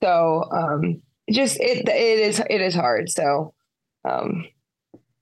[0.00, 3.08] so um just it it is it is hard.
[3.08, 3.54] So
[4.04, 4.44] um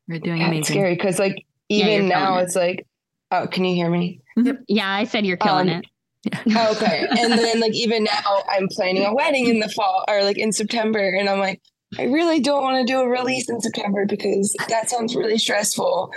[0.07, 0.75] You're doing yeah, it's amazing.
[0.75, 2.43] scary because like even you're now killing it.
[2.45, 2.87] it's like
[3.31, 4.21] oh can you hear me?
[4.67, 6.57] Yeah, I said you're killing Um, it.
[6.57, 7.07] okay.
[7.11, 10.53] And then like even now i'm planning a wedding in the fall or like in
[10.53, 11.61] september and i'm like
[11.99, 16.13] i really don't want to do a release in september because that sounds really stressful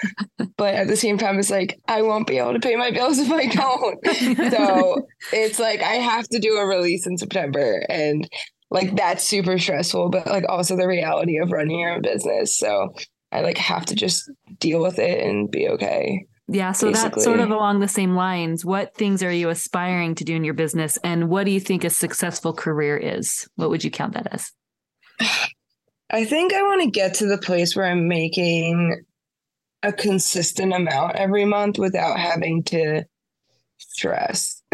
[0.57, 3.17] but at the same time it's like i won't be able to pay my bills
[3.19, 8.29] if i don't so it's like i have to do a release in september and
[8.69, 12.93] like that's super stressful but like also the reality of running your own business so
[13.31, 17.39] i like have to just deal with it and be okay Yeah, so that's sort
[17.39, 18.65] of along the same lines.
[18.65, 21.85] What things are you aspiring to do in your business, and what do you think
[21.85, 23.47] a successful career is?
[23.55, 24.51] What would you count that as?
[26.13, 29.03] I think I want to get to the place where I'm making
[29.81, 33.03] a consistent amount every month without having to
[33.79, 34.61] stress.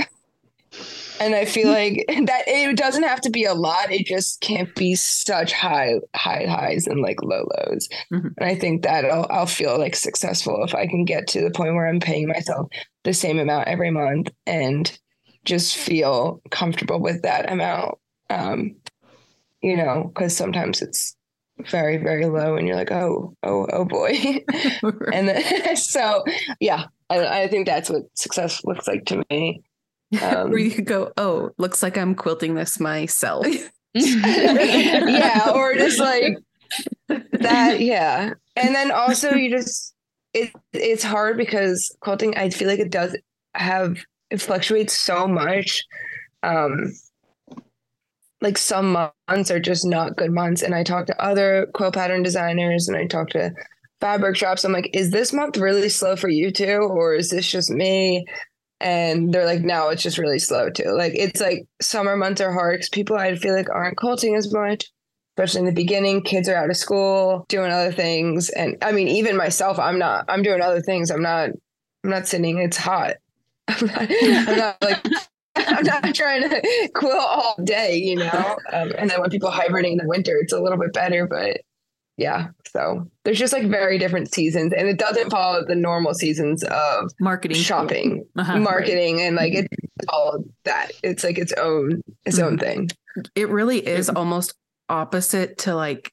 [1.22, 3.90] and I feel like that it doesn't have to be a lot.
[3.90, 7.88] It just can't be such high high highs and like low lows.
[8.12, 8.34] Mhm.
[8.38, 11.52] And I think that I'll, I'll feel like successful if I can get to the
[11.52, 12.68] point where I'm paying myself
[13.06, 15.00] the same amount every month and
[15.46, 17.98] just feel comfortable with that amount.
[18.30, 18.76] Um,
[19.62, 21.16] you know, because sometimes it's
[21.70, 24.43] very very low and you're like oh oh oh boy.
[25.14, 26.24] And then, so
[26.60, 29.62] yeah I, I think that's what success looks like to me.
[30.24, 33.45] Um, Where you could go, oh, looks like I'm quilting this myself.
[33.93, 36.36] yeah or just like
[37.34, 38.34] that yeah.
[38.55, 39.93] And then also you just
[40.34, 43.18] it it's hard because quilting i feel like it does
[43.55, 43.97] have
[44.30, 45.84] it fluctuates so much
[46.43, 46.91] um
[48.42, 50.62] like some months are just not good months.
[50.62, 53.52] And i talk to other quilt pattern designers and i talk to
[54.00, 54.64] fabric shops.
[54.64, 58.26] I'm like is this month really slow for you too or is this just me?
[58.80, 60.92] And they're like no it's just really slow too.
[60.92, 64.54] Like it's like summer months are hard because people i feel like aren't quilting as
[64.54, 64.86] much
[65.38, 66.22] especially in the beginning.
[66.22, 68.50] Kids are out of school doing other things.
[68.50, 71.12] And i mean even myself i'm not i'm doing other things.
[71.12, 71.50] I'm not
[72.04, 73.16] i'm not sitting it's hot.
[73.68, 75.06] I'm not, I'm not like
[75.56, 79.91] i'm not trying to quilt all day you know um, and then when people hibernate
[79.91, 81.62] in the winter it's a little bit better but
[82.18, 86.64] yeah so there's just like very different seasons and it doesn't follow the normal seasons
[86.64, 88.62] of Marketing, shopping Uh-huh, right.
[88.62, 89.68] marketing and like it's
[90.10, 92.89] all that it's like its own its own thing
[93.36, 94.54] It really is almost
[94.89, 96.12] opposite to like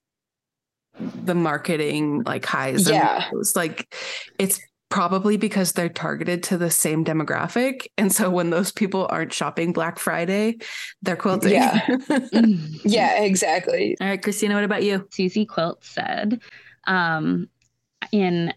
[0.99, 2.87] the marketing like highs.
[2.87, 3.24] and Yeah.
[3.32, 3.55] lows.
[3.55, 3.93] Like
[4.39, 4.61] it's
[4.97, 7.86] probably because they're targeted to the same demographic.
[7.99, 10.57] And so when those people aren't shopping Black Friday,
[11.03, 11.53] they're quilting.
[11.53, 11.86] Yeah.
[12.82, 15.07] yeah exactly All right, Christina, what about you?
[15.11, 16.40] Suzy Quilt said
[16.86, 17.47] um,
[18.11, 18.55] in,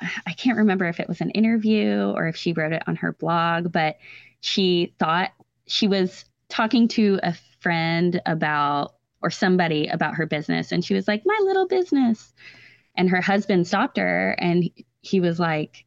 [0.00, 3.12] I can't remember if it was an interview or if she wrote it on her
[3.12, 3.98] blog, but
[4.40, 5.32] she thought
[5.66, 10.72] she was talking to a friend about, or somebody about her business.
[10.72, 12.32] And she was like, my little business.
[12.96, 14.70] And her husband stopped her and
[15.02, 15.84] he was like,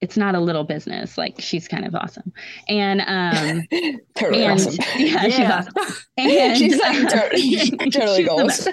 [0.00, 1.18] it's not a little business.
[1.18, 2.32] Like she's kind of awesome.
[2.68, 3.66] And, um,
[4.16, 5.72] totally and awesome yeah, she's awesome.
[6.18, 8.68] And, she's like totally, totally goals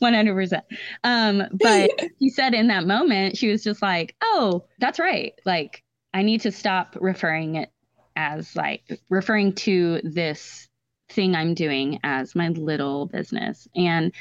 [0.00, 0.64] hundred percent.
[1.02, 5.32] Um, but she said in that moment, she was just like, "Oh, that's right.
[5.44, 7.70] Like, I need to stop referring it
[8.16, 10.68] as like referring to this
[11.08, 14.12] thing I'm doing as my little business." And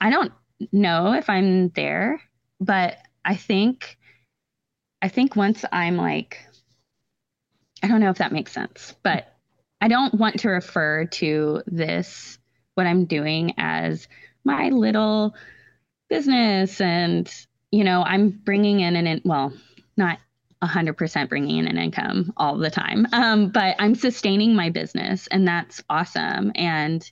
[0.00, 0.32] I don't
[0.72, 2.20] know if I'm there,
[2.60, 3.98] but I think,
[5.02, 6.38] I think once I'm like,
[7.82, 9.36] I don't know if that makes sense, but
[9.80, 12.38] I don't want to refer to this
[12.74, 14.08] what I'm doing as
[14.44, 15.34] my little
[16.08, 17.30] business and
[17.70, 19.52] you know i'm bringing in an in, well
[19.96, 20.18] not
[20.62, 25.46] 100% bringing in an income all the time um, but i'm sustaining my business and
[25.46, 26.52] that's awesome.
[26.54, 27.08] And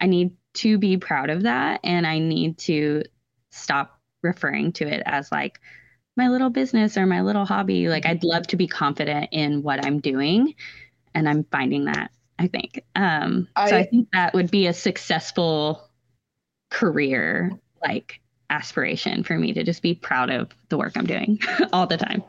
[0.00, 3.02] i need to be proud of that and i need to
[3.50, 5.60] stop referring to it as like
[6.16, 9.84] my little business or my little hobby like i'd love to be confident in what
[9.84, 10.54] i'm doing
[11.14, 14.72] and i'm finding that i think um, so i I- think that would be a
[14.72, 15.88] successful
[16.70, 17.50] career
[17.82, 21.38] like aspiration for me to just be proud of the work I'm doing
[21.72, 22.22] all the time.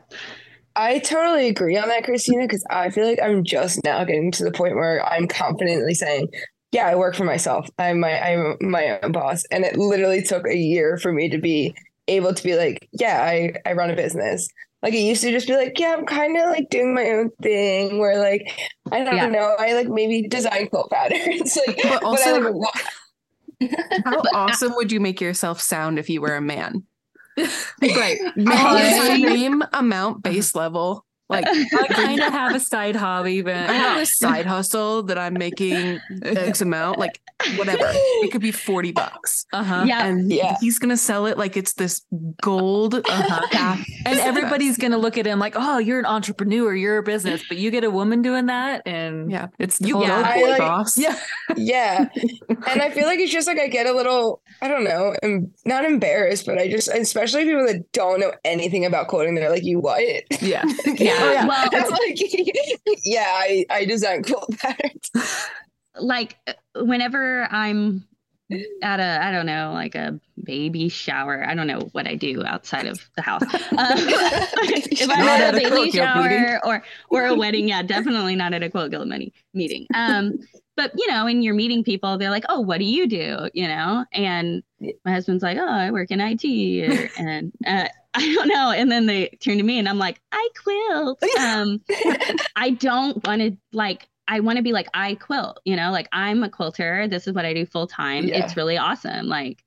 [0.76, 4.44] I totally agree on that, Christina, because I feel like I'm just now getting to
[4.44, 6.28] the point where I'm confidently saying,
[6.72, 7.68] yeah, I work for myself.
[7.78, 9.44] I'm my I'm my own boss.
[9.50, 11.74] And it literally took a year for me to be
[12.08, 14.48] able to be like, yeah, I, I run a business.
[14.82, 17.30] Like it used to just be like, yeah, I'm kind of like doing my own
[17.42, 19.26] thing where like I don't yeah.
[19.26, 21.58] know, I like maybe design quilt patterns.
[21.66, 26.36] like but also but like, how awesome would you make yourself sound if you were
[26.36, 26.84] a man?
[27.82, 33.72] like same amount base level like I kind of have a side hobby, but I
[33.72, 37.20] have a side hustle that I'm making X amount, like
[37.56, 37.90] whatever.
[38.22, 39.46] It could be 40 bucks.
[39.52, 39.84] Uh-huh.
[39.86, 40.06] Yeah.
[40.06, 40.56] And yeah.
[40.60, 42.02] he's gonna sell it like it's this
[42.42, 43.76] gold uh-huh.
[44.06, 47.58] And everybody's gonna look at him like, oh, you're an entrepreneur, you're a business, but
[47.58, 48.82] you get a woman doing that.
[48.84, 50.98] And yeah, it's you yeah, boy like, boss.
[50.98, 51.18] Yeah.
[51.56, 52.08] Yeah.
[52.48, 55.52] and I feel like it's just like I get a little, I don't know, I'm
[55.64, 59.64] not embarrassed, but I just especially people that don't know anything about quilting, they're like,
[59.64, 60.00] you what?
[60.42, 60.64] Yeah.
[60.86, 61.19] yeah.
[61.20, 61.46] Oh, yeah.
[61.46, 62.18] Well, like,
[63.04, 65.10] yeah, I, I design quilt patterns.
[65.98, 66.36] Like
[66.74, 68.04] whenever I'm
[68.82, 71.44] at a, I don't know, like a baby shower.
[71.46, 73.42] I don't know what I do outside of the house.
[73.72, 73.94] Uh,
[74.92, 78.68] if I'm at a baby shower or or a wedding, yeah, definitely not at a
[78.68, 79.08] quilt guild
[79.54, 79.86] meeting.
[79.94, 80.38] Um,
[80.80, 83.68] but you know, when you're meeting people, they're like, "Oh, what do you do?" You
[83.68, 84.62] know, and
[85.04, 86.42] my husband's like, "Oh, I work in IT,"
[86.88, 88.70] or, and uh, I don't know.
[88.70, 91.22] And then they turn to me and I'm like, I quilt.
[91.38, 91.82] Um,
[92.56, 96.08] I don't want to like, I want to be like, I quilt, you know, like
[96.12, 97.08] I'm a quilter.
[97.08, 98.24] This is what I do full time.
[98.24, 98.44] Yeah.
[98.44, 99.26] It's really awesome.
[99.26, 99.62] Like,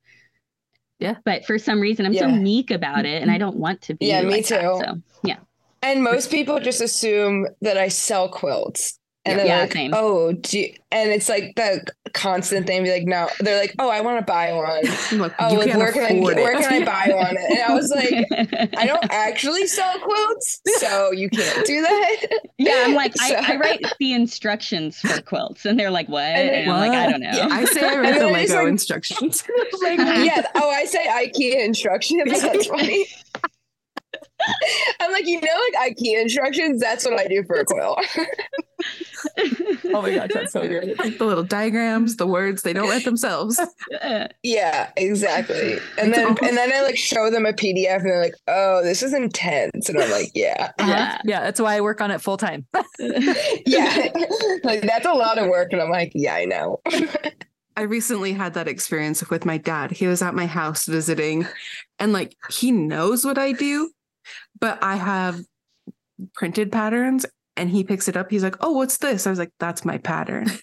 [0.98, 1.16] yeah.
[1.24, 2.22] But for some reason, I'm yeah.
[2.22, 4.06] so meek about it and I don't want to be.
[4.06, 4.56] Yeah, me too.
[4.56, 5.38] That, so, yeah.
[5.82, 9.92] And most people just assume that I sell quilts and then yeah, like, same.
[9.94, 12.84] oh, you, and it's like the constant thing.
[12.84, 14.82] Be like, no, they're like, oh, I want to buy one.
[15.18, 16.22] Look, oh, like, where can I it.
[16.22, 17.36] where can I buy one?
[17.36, 18.26] And I was like,
[18.76, 22.26] I don't actually sell quilts, so you can't do that.
[22.58, 23.34] Yeah, I'm like, so.
[23.34, 26.22] I, I, write the instructions for quilts, and they're like, what?
[26.22, 27.30] And, and I'm like, I don't know.
[27.32, 29.42] Yeah, I say I write the Lego like, instructions.
[29.82, 30.46] like, yeah.
[30.54, 32.42] Oh, I say IKEA instructions.
[32.42, 33.06] That's funny.
[35.00, 36.80] I'm like, you know, like IKEA instructions.
[36.80, 37.98] That's what I do for a quilt.
[39.94, 40.96] oh my gosh, that's so good.
[41.18, 43.60] the little diagrams, the words, they don't write themselves.
[44.42, 45.78] Yeah, exactly.
[45.98, 49.02] And then and then I like show them a PDF and they're like, oh, this
[49.02, 49.88] is intense.
[49.88, 50.72] And I'm like, yeah.
[50.78, 50.90] Uh-huh.
[50.90, 51.18] Yeah.
[51.24, 51.40] Yeah.
[51.40, 52.66] That's why I work on it full time.
[52.98, 54.08] yeah.
[54.62, 55.72] Like that's a lot of work.
[55.72, 56.80] And I'm like, yeah, I know.
[57.76, 59.90] I recently had that experience with my dad.
[59.90, 61.46] He was at my house visiting
[61.98, 63.90] and like he knows what I do,
[64.58, 65.40] but I have
[66.34, 67.26] printed patterns
[67.56, 68.30] and he picks it up.
[68.30, 69.26] He's like, Oh, what's this?
[69.26, 70.50] I was like, That's my pattern.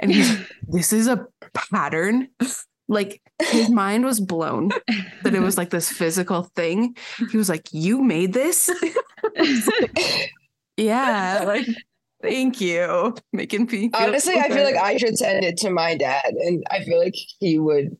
[0.00, 1.24] And he's this is a
[1.72, 2.28] pattern.
[2.88, 4.70] Like his mind was blown
[5.22, 6.96] that it was like this physical thing.
[7.30, 8.68] He was like, You made this?
[10.76, 11.66] yeah, like
[12.22, 13.14] thank you.
[13.32, 16.82] Making me honestly, I feel like I should send it to my dad and I
[16.82, 17.96] feel like he would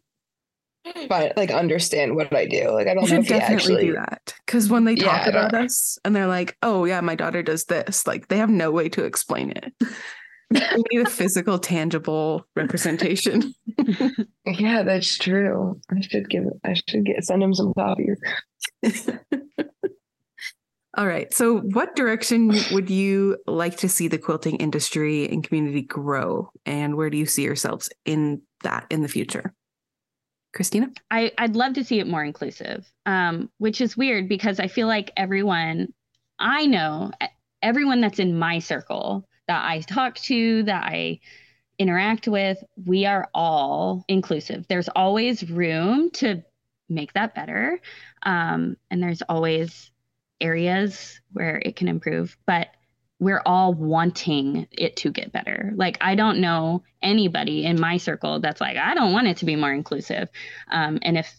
[1.08, 2.70] but like understand what I do.
[2.70, 3.86] Like I don't know if definitely actually...
[3.86, 7.14] do that because when they talk yeah, about us and they're like, "Oh yeah, my
[7.14, 9.72] daughter does this," like they have no way to explain it.
[10.50, 13.54] we need a physical, tangible representation.
[14.46, 15.80] yeah, that's true.
[15.90, 16.44] I should give.
[16.64, 18.20] I should get send him some copies.
[20.96, 21.34] All right.
[21.34, 26.96] So, what direction would you like to see the quilting industry and community grow, and
[26.96, 29.52] where do you see yourselves in that in the future?
[30.54, 30.90] Christina?
[31.10, 34.86] I, I'd love to see it more inclusive, um, which is weird because I feel
[34.86, 35.92] like everyone
[36.38, 37.12] I know,
[37.62, 41.20] everyone that's in my circle that I talk to, that I
[41.78, 44.66] interact with, we are all inclusive.
[44.68, 46.42] There's always room to
[46.88, 47.80] make that better.
[48.22, 49.90] Um, and there's always
[50.40, 52.36] areas where it can improve.
[52.46, 52.68] But
[53.24, 55.72] we're all wanting it to get better.
[55.76, 59.46] Like, I don't know anybody in my circle that's like, I don't want it to
[59.46, 60.28] be more inclusive.
[60.70, 61.34] Um, and if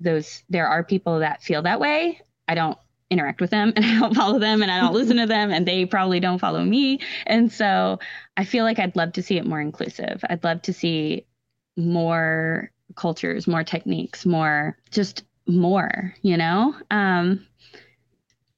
[0.00, 2.76] those, there are people that feel that way, I don't
[3.08, 5.64] interact with them and I don't follow them and I don't listen to them and
[5.64, 6.98] they probably don't follow me.
[7.24, 8.00] And so
[8.36, 10.24] I feel like I'd love to see it more inclusive.
[10.28, 11.24] I'd love to see
[11.76, 16.74] more cultures, more techniques, more, just more, you know?
[16.90, 17.46] Um,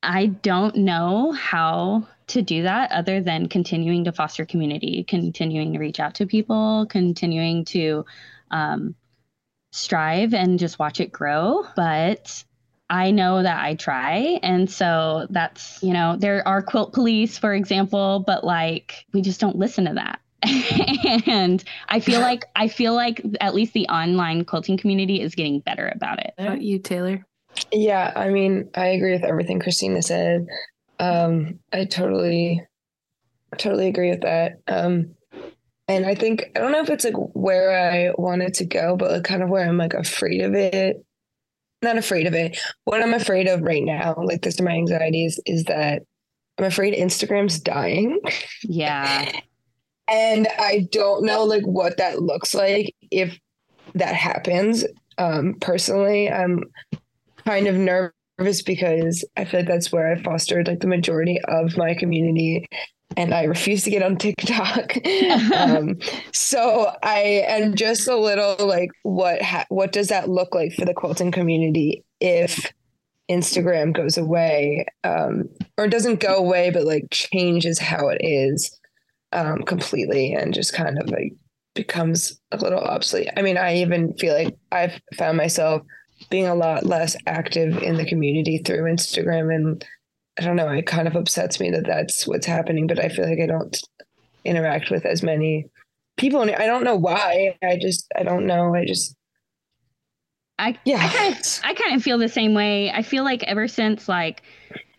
[0.03, 5.78] I don't know how to do that other than continuing to foster community, continuing to
[5.78, 8.04] reach out to people, continuing to
[8.50, 8.94] um,
[9.72, 11.64] strive and just watch it grow.
[11.76, 12.44] But
[12.90, 14.40] I know that I try.
[14.42, 19.40] And so that's, you know, there are quilt police, for example, but like we just
[19.40, 20.20] don't listen to that.
[21.26, 25.60] and I feel like I feel like at least the online quilting community is getting
[25.60, 26.32] better about it.
[26.38, 27.26] How about you, Taylor?
[27.72, 30.46] Yeah, I mean, I agree with everything Christina said.
[30.99, 32.62] Um, I totally,
[33.57, 34.61] totally agree with that.
[34.66, 35.14] Um,
[35.86, 39.11] and I think I don't know if it's like where I wanted to go, but
[39.11, 41.05] like kind of where I'm like afraid of it.
[41.80, 42.59] Not afraid of it.
[42.84, 46.03] What I'm afraid of right now, like this are my anxieties, is that
[46.59, 48.20] I'm afraid Instagram's dying.
[48.62, 49.32] Yeah.
[50.09, 53.38] and I don't know like what that looks like if
[53.94, 54.84] that happens.
[55.18, 56.64] Um, personally, I'm
[57.44, 58.12] kind of nervous
[58.66, 62.66] because I feel like that's where I fostered like the majority of my community
[63.16, 64.97] and I refuse to get on TikTok.
[65.57, 65.99] um,
[66.32, 70.84] so I am just a little like, what ha- what does that look like for
[70.84, 72.72] the quilting community if
[73.30, 78.76] Instagram goes away, um, or doesn't go away, but like changes how it is
[79.32, 81.32] um, completely, and just kind of like
[81.74, 83.30] becomes a little obsolete.
[83.36, 85.82] I mean, I even feel like I've found myself
[86.30, 89.84] being a lot less active in the community through Instagram and
[90.38, 93.28] I don't know, it kind of upsets me that that's what's happening, but I feel
[93.28, 93.76] like I don't
[94.44, 95.68] interact with as many
[96.16, 97.56] people and I don't know why.
[97.62, 98.74] I just I don't know.
[98.74, 99.16] I just
[100.58, 100.98] I yeah.
[100.98, 102.90] I kind of I kind of feel the same way.
[102.90, 104.42] I feel like ever since like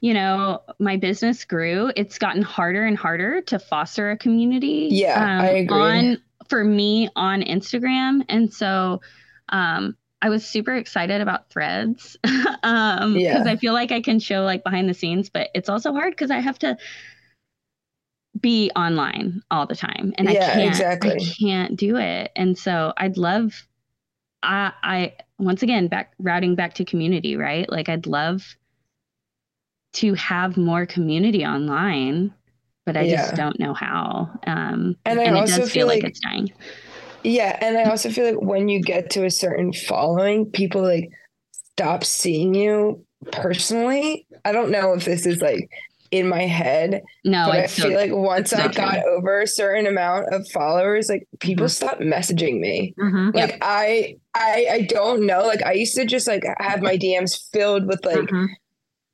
[0.02, 4.90] you know my business grew, it's gotten harder and harder to foster a community.
[4.92, 5.78] Yeah, um, I agree.
[5.78, 6.18] On
[6.50, 9.02] for me on Instagram, and so
[9.50, 12.18] um, I was super excited about threads
[12.64, 13.52] um because Yeah.
[13.52, 16.32] I feel like I can show like behind the scenes, but it's also hard because
[16.32, 16.78] I have to
[18.40, 21.12] be online all the time and I can't exactly.
[21.12, 22.32] I can't do it.
[22.36, 23.66] And so I'd love
[24.44, 27.70] I I once again back routing back to community, right?
[27.70, 28.56] Like I'd love
[29.94, 32.34] to have more community online,
[32.86, 33.18] but I Yeah.
[33.18, 34.30] just don't know how.
[34.46, 36.52] Um And I it also does feel feel like like- it's dying.
[37.24, 41.10] Yeah, and I also feel like when you get to a certain following, people like
[41.74, 44.26] stop seeing you personally.
[44.46, 45.70] I don't know if this is like
[46.12, 50.34] in my head, No, but I feel like once I got over a certain amount
[50.34, 51.70] of followers, like people Mhm.
[51.72, 52.96] stop messaging me.
[52.98, 53.36] Mhm.
[53.36, 55.44] Like I, I, I don't know.
[55.46, 58.48] Like I used to just like have my DMs filled with like Mhm.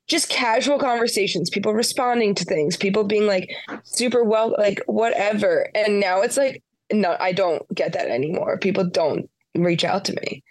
[0.07, 3.49] just casual conversations, people responding to things, people being like
[3.83, 5.67] super well, like whatever.
[5.75, 8.57] And now it's like, no, I don't get that anymore.
[8.57, 10.43] People don't reach out to me.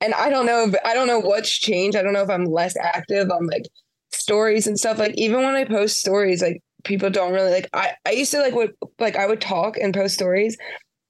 [0.00, 1.96] And I don't know if I don't know what's changed.
[1.96, 3.64] I don't know if I'm less active on like
[4.12, 4.98] stories and stuff.
[4.98, 8.38] Like even when I post stories, like people don't really like I, I used to
[8.38, 10.56] like would like I would talk and post stories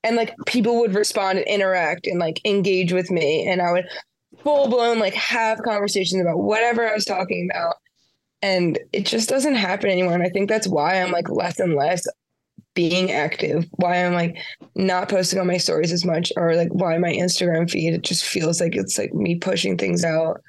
[0.02, 3.84] and like people would respond and interact and like engage with me and I would
[4.42, 7.74] full blown like have conversations about whatever I was talking about
[8.42, 11.74] and it just doesn't happen anymore and i think that's why i'm like less and
[11.74, 12.06] less
[12.78, 14.36] being active why i'm like
[14.76, 18.24] not posting on my stories as much or like why my instagram feed it just
[18.24, 20.40] feels like it's like me pushing things out.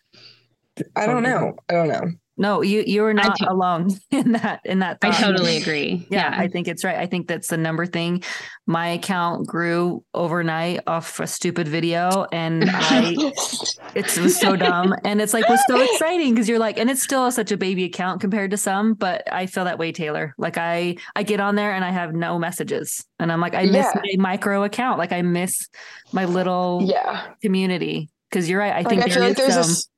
[0.96, 1.56] I don't um, know.
[1.70, 2.12] I don't know
[2.42, 5.00] No, you you are not alone in that in that.
[5.02, 6.08] I totally agree.
[6.10, 6.42] Yeah, Yeah.
[6.42, 6.96] I think it's right.
[6.98, 8.24] I think that's the number thing.
[8.66, 13.14] My account grew overnight off a stupid video, and I
[13.94, 16.90] it's, it was so dumb, and it's like was so exciting because you're like, and
[16.90, 20.34] it's still such a baby account compared to some, but I feel that way, Taylor.
[20.38, 23.66] Like I I get on there and I have no messages, and I'm like, I
[23.66, 24.02] miss Yeah.
[24.18, 24.98] my micro account.
[24.98, 25.68] Like I miss
[26.14, 28.72] my little yeah community because you're right.
[28.74, 29.90] I like think i there like there's some s-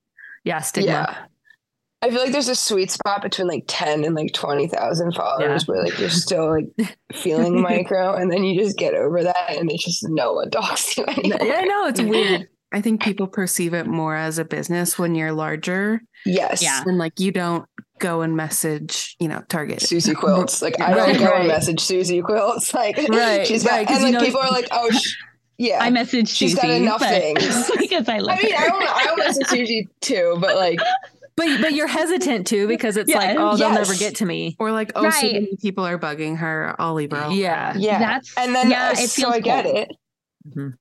[0.44, 0.90] yeah stigma.
[0.92, 1.26] yeah
[2.04, 5.84] I feel like there's a sweet spot between like 10 and like 20,000 followers where
[5.84, 9.84] like you're still like feeling micro and then you just get over that and it's
[9.86, 11.40] just no one talks to you anymore.
[11.48, 12.48] Yeah, I know it's weird.
[12.74, 16.64] I think people perceive it more as a business when you're larger Yes.
[16.64, 16.82] Yeah.
[16.86, 17.66] and like you don't
[18.00, 19.82] go and message, you know, Target.
[19.82, 20.62] Suzy Quilts.
[20.62, 21.40] Like I don't Right, go right.
[21.42, 22.74] and message Suzy Quilts.
[22.74, 25.16] Like Right, she's got right, 'cause and like know- people are like, oh sh-
[25.60, 25.84] yeah.
[25.84, 26.48] I messaged Suzy.
[26.48, 27.70] She's got enough but- things.
[27.78, 28.64] because I love I mean, her.
[28.64, 30.80] I don't I don't message Suzy too, but like
[31.36, 33.38] But but you're hesitant too because it's like, Yes.
[33.40, 33.88] oh, they'll Yes.
[33.88, 34.56] never get to me.
[34.60, 36.76] Or like, oh, so many people are bugging her.
[36.78, 37.18] I'll leave her.
[37.18, 37.38] alone.
[37.38, 37.74] Yeah.
[37.78, 38.00] yeah.
[38.00, 39.78] That's and then yeah, uh, it so feels I get cold.
[39.78, 39.92] it.
[40.56, 40.74] Mhm.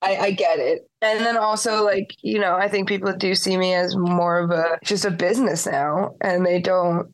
[0.00, 0.88] I, I get it.
[1.02, 4.50] And then also like, you know, I think people do see me as more of
[4.52, 7.12] a just a business now and they don't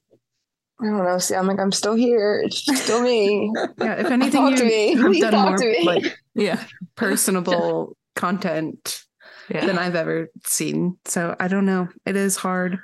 [0.80, 1.18] I don't know.
[1.18, 2.42] See, I'm like, I'm still here.
[2.44, 3.50] It's still me.
[3.78, 3.94] Yeah.
[3.94, 4.94] If anything, Talk you to me.
[4.96, 5.82] have Please done talk more to me.
[5.84, 6.62] like Yeah.
[6.96, 9.02] personable content
[9.48, 9.66] Yeah.
[9.66, 10.96] than I've ever seen.
[11.04, 11.88] So I don't know.
[12.06, 12.78] It is hard.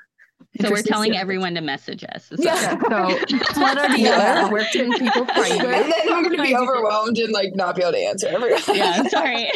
[0.60, 1.22] So we're telling stuff.
[1.22, 2.30] everyone to message us.
[2.32, 2.70] is Yeah.
[2.70, 4.42] So One or the Yeah.
[4.44, 4.52] other.
[4.52, 7.92] where can people find and then I'm gonna be overwhelmed and like not be able
[7.92, 8.60] to answer everyone.
[8.74, 9.50] yeah, sorry.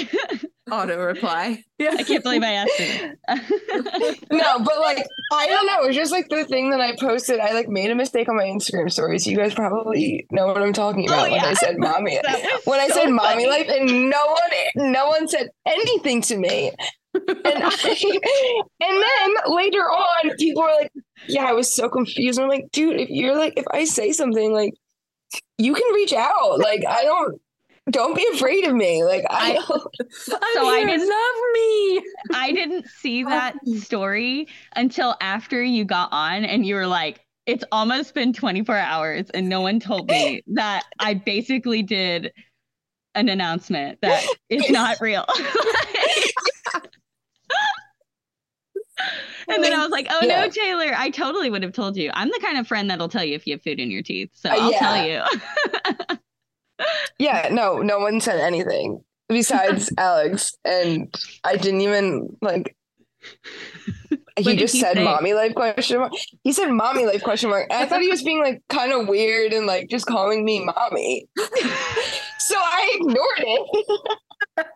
[0.70, 1.62] auto reply.
[1.78, 1.96] Yeah.
[1.98, 3.18] I can't believe I asked it.
[4.30, 5.82] no, but like I don't know.
[5.88, 7.40] It's just like the thing that I posted.
[7.40, 9.26] I like made a mistake on my Instagram stories.
[9.26, 11.42] You guys probably know what I'm talking oh, about oh, yeah.
[11.42, 12.20] when I said mommy.
[12.64, 13.12] when I said funny.
[13.12, 16.70] mommy life, and no one, no one said anything to me.
[17.14, 18.20] And I,
[18.80, 20.92] and then later on, people were like,
[21.28, 24.52] "Yeah, I was so confused." I'm like, "Dude, if you're like, if I say something
[24.52, 24.74] like."
[25.56, 26.58] You can reach out.
[26.58, 27.40] Like I don't
[27.90, 29.04] don't be afraid of me.
[29.04, 29.78] Like I, I
[30.10, 32.02] so I didn't love me.
[32.34, 37.64] I didn't see that story until after you got on and you were like, it's
[37.70, 42.32] almost been 24 hours and no one told me that I basically did
[43.14, 45.26] an announcement that it's not real.
[49.48, 50.42] and then I was like, oh yeah.
[50.42, 52.10] no, Taylor, I totally would have told you.
[52.12, 54.30] I'm the kind of friend that'll tell you if you have food in your teeth.
[54.34, 54.78] So uh, I'll yeah.
[54.78, 56.18] tell you
[57.18, 61.14] yeah, no, no one said anything besides Alex, and
[61.44, 62.76] I didn't even like.
[64.36, 65.04] he just he said say?
[65.04, 66.12] "mommy life?" question mark.
[66.42, 67.68] He said "mommy life?" question mark.
[67.70, 70.64] And I thought he was being like kind of weird and like just calling me
[70.64, 71.28] mommy.
[72.38, 74.66] so I ignored it.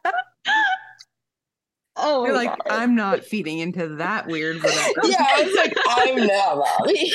[1.99, 2.66] Oh, you're like, God.
[2.70, 4.57] I'm not feeding into that weird.
[4.57, 7.12] Yeah, I was like, I'm not mommy.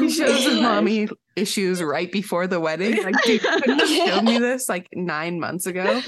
[0.06, 3.02] he shows his mommy issues right before the wedding.
[3.02, 6.02] Like, dude, couldn't have shown me this like nine months ago.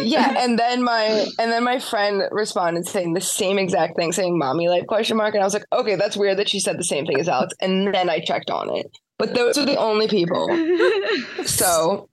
[0.00, 4.38] yeah, and then my and then my friend responded saying the same exact thing, saying
[4.38, 6.84] "mommy like question mark," and I was like, okay, that's weird that she said the
[6.84, 7.54] same thing as Alex.
[7.60, 10.48] And then I checked on it, but those are the only people.
[11.46, 12.08] So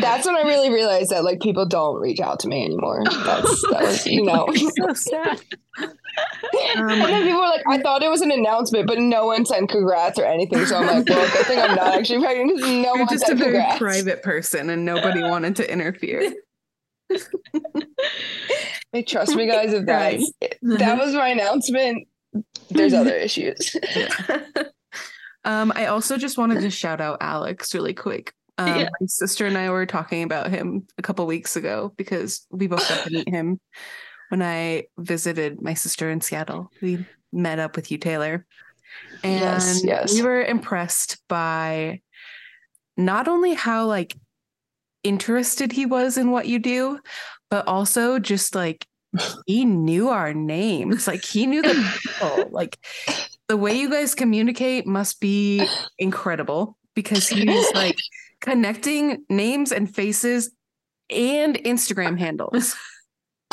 [0.00, 3.02] that's when I really realized that like people don't reach out to me anymore.
[3.04, 5.40] That's that was you know so sad.
[6.76, 9.46] Um, and then people were like, I thought it was an announcement, but no one
[9.46, 10.66] sent congrats or anything.
[10.66, 13.28] So I'm like, well, good thing I'm not actually pregnant because no You're one just
[13.28, 13.78] a very congrats.
[13.78, 16.34] private person and nobody wanted to interfere.
[18.92, 19.72] Hey, trust me, guys.
[19.72, 20.20] If that
[20.62, 22.08] that was my announcement,
[22.70, 23.76] there's other issues.
[25.44, 28.32] Um, I also just wanted to shout out Alex really quick.
[28.58, 28.88] Um, yeah.
[29.00, 32.86] My sister and I were talking about him a couple weeks ago because we both
[32.86, 33.58] got to meet him
[34.28, 36.70] when I visited my sister in Seattle.
[36.82, 38.44] We met up with you, Taylor.
[39.22, 40.12] And yes, yes.
[40.12, 42.02] we were impressed by
[42.98, 44.14] not only how like
[45.02, 46.98] interested he was in what you do,
[47.50, 48.86] but also just like
[49.46, 51.06] he knew our names.
[51.06, 52.48] Like he knew the people.
[52.50, 52.78] like
[53.50, 55.66] the way you guys communicate must be
[55.98, 57.98] incredible because he's like
[58.40, 60.52] connecting names and faces
[61.10, 62.76] and Instagram handles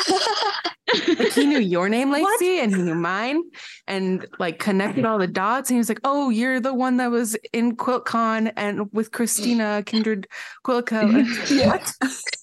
[0.08, 2.42] like he knew your name, Lacie, what?
[2.42, 3.42] and he knew mine,
[3.88, 5.70] and like connected all the dots.
[5.70, 9.84] And he was like, "Oh, you're the one that was in QuiltCon and with Christina
[9.86, 10.28] Kindred
[10.64, 11.08] Quilt Co."
[11.50, 11.92] What?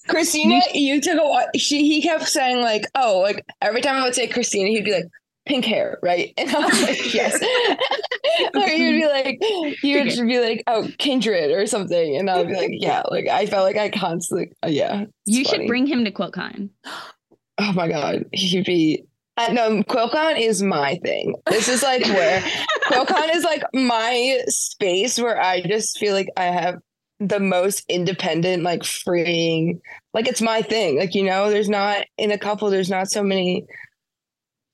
[0.07, 1.57] Christina, you took a.
[1.57, 4.91] She he kept saying like, "Oh, like every time I would say Christina, he'd be
[4.91, 5.05] like."
[5.45, 6.33] Pink hair, right?
[6.37, 7.39] And I was like, yes.
[8.55, 9.37] or you'd be like,
[9.83, 12.17] you would be like, oh, kindred or something.
[12.17, 15.05] And I would be like, yeah, like I felt like I constantly, uh, yeah.
[15.25, 15.57] You funny.
[15.57, 16.69] should bring him to QuiltCon
[17.57, 19.03] oh my god, he'd be.
[19.37, 21.35] Uh, no, QuiltCon is my thing.
[21.47, 22.39] This is like where
[22.85, 26.79] QuiltCon is like my space where I just feel like I have
[27.19, 29.81] the most independent, like freeing,
[30.13, 30.97] like it's my thing.
[30.97, 33.65] Like, you know, there's not in a couple, there's not so many.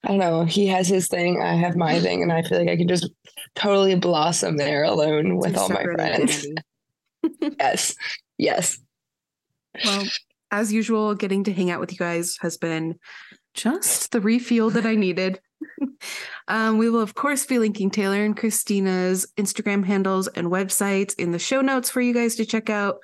[0.03, 0.45] I don't know.
[0.45, 3.09] He has his thing, I have my thing, and I feel like I can just
[3.55, 6.45] totally blossom there alone with all my friends.
[7.59, 7.95] yes.
[8.37, 8.79] Yes.
[9.85, 10.05] Well,
[10.49, 12.95] as usual, getting to hang out with you guys has been
[13.53, 15.39] just the refuel that I needed.
[16.47, 21.31] um, we will, of course, be linking Taylor and Christina's Instagram handles and websites in
[21.31, 22.97] the show notes for you guys to check out.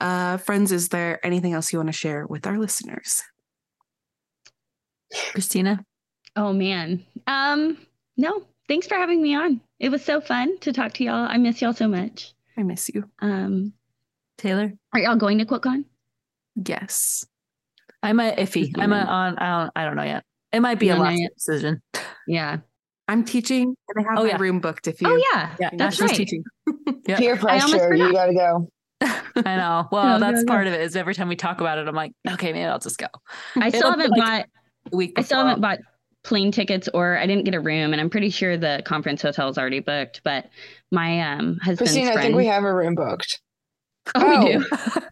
[0.00, 3.22] Uh, friends, is there anything else you want to share with our listeners?
[5.32, 5.84] Christina?
[6.38, 7.04] Oh, man.
[7.26, 7.76] Um,
[8.16, 9.60] no, thanks for having me on.
[9.80, 11.26] It was so fun to talk to y'all.
[11.28, 12.32] I miss y'all so much.
[12.56, 13.10] I miss you.
[13.18, 13.72] Um,
[14.36, 14.72] Taylor?
[14.92, 15.84] Are y'all going to QuiltCon?
[16.64, 17.26] Yes.
[18.04, 18.72] I'm a iffy.
[18.78, 19.36] I'm a on.
[19.38, 19.72] I don't.
[19.74, 20.22] I don't know yet.
[20.52, 21.82] It might be a last decision.
[22.28, 22.58] Yeah.
[23.08, 24.36] I'm teaching and I have oh, my yeah.
[24.38, 25.08] room booked if you.
[25.08, 25.70] Oh yeah, yeah.
[25.72, 26.14] That's right.
[26.14, 26.44] teaching.
[27.08, 27.18] yep.
[27.18, 27.96] Peer pressure.
[27.96, 28.68] You gotta go.
[29.00, 29.88] I know.
[29.92, 30.82] Well, that's part of it.
[30.82, 33.08] Is every time we talk about it, I'm like, okay, maybe I'll just go.
[33.56, 34.46] I still haven't like bought.
[34.92, 35.78] Week I still haven't bought
[36.24, 39.48] plane tickets, or I didn't get a room, and I'm pretty sure the conference hotel
[39.48, 40.22] is already booked.
[40.24, 40.50] But
[40.90, 43.40] my um husband's Christine, friend, I think we have a room booked.
[44.14, 44.44] Oh, oh.
[44.44, 44.64] we do.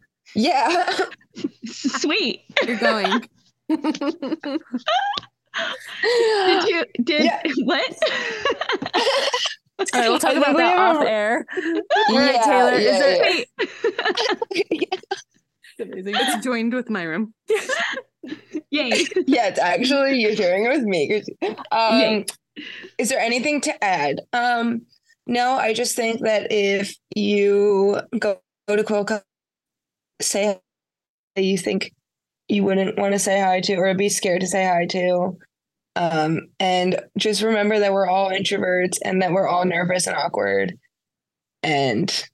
[0.35, 0.99] yeah.
[1.67, 2.43] Sweet.
[2.67, 3.29] You're going.
[3.69, 3.99] did
[6.69, 7.43] you did yeah.
[7.65, 7.99] what?
[9.79, 11.45] All right, we'll talk about that off air.
[12.09, 13.47] Yeah, Taylor, yeah, is
[14.51, 15.05] it
[15.79, 16.15] It's amazing.
[16.17, 17.35] It's joined with my room.
[18.71, 18.91] Yay.
[19.27, 21.23] yeah, it's actually you're sharing it with me.
[21.71, 22.27] Um, Yay.
[22.99, 24.21] is there anything to add?
[24.33, 24.83] Um,
[25.27, 29.23] no, I just think that if you go, go to QuiltCon,
[30.21, 30.59] say
[31.35, 31.93] that you think
[32.49, 35.37] you wouldn't want to say hi to or be scared to say hi to.
[35.97, 40.79] Um, and just remember that we're all introverts and that we're all nervous and awkward.
[41.63, 42.25] And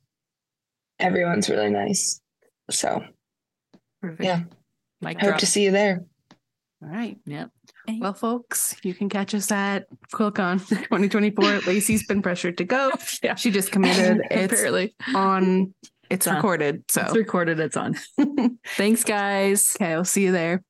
[0.98, 2.20] everyone's really nice.
[2.70, 3.02] So
[4.02, 4.24] Perfect.
[4.24, 4.42] Yeah.
[5.02, 5.40] Mic hope drop.
[5.40, 6.04] to see you there.
[6.82, 7.16] All right.
[7.26, 7.50] Yep.
[7.98, 11.44] Well, folks, you can catch us at QuiltCon 2024.
[11.66, 12.90] Lacie's been pressured to go.
[13.22, 13.34] Yeah.
[13.34, 14.22] She just committed.
[14.30, 14.94] It's Apparently.
[15.14, 15.74] on.
[16.10, 16.36] It's on.
[16.36, 16.84] recorded.
[16.90, 17.58] So It's recorded.
[17.60, 17.96] It's on.
[18.76, 19.76] Thanks, guys.
[19.80, 20.62] okay, I'll see you there.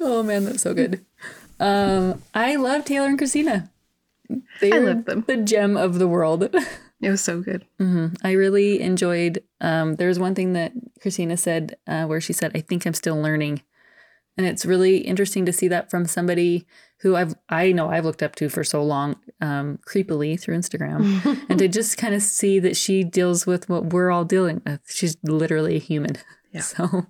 [0.00, 1.04] Oh man, that's so good.
[1.60, 3.70] Um, I love Taylor and Christina.
[4.60, 5.24] They I are love them.
[5.26, 6.54] the gem of the world.
[7.00, 7.66] It was so good.
[7.76, 9.42] hmm I really enjoyed.
[9.60, 12.94] Um, there was one thing that Christina said uh, where she said, "I think I'm
[12.94, 13.60] still learning,"
[14.38, 16.66] and it's really interesting to see that from somebody
[17.00, 21.46] who I've I know I've looked up to for so long, um, creepily through Instagram,
[21.50, 24.80] and to just kind of see that she deals with what we're all dealing with.
[24.88, 26.16] She's literally a human.
[26.52, 26.60] Yeah.
[26.62, 27.06] So.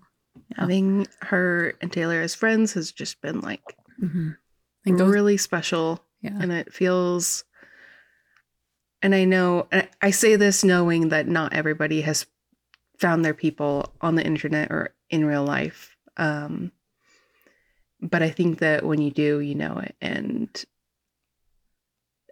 [0.57, 4.37] Having her and Taylor as friends has just been like mhm.
[4.87, 6.05] And go, really special.
[6.21, 6.37] yeah.
[6.41, 7.45] And it feels,
[9.03, 12.27] and I know, and I say this knowing that not everybody has
[12.99, 15.97] found their people on the internet or in real life.
[16.17, 16.71] Um,
[18.01, 19.97] but I think that when you do, you know it.
[20.01, 20.49] And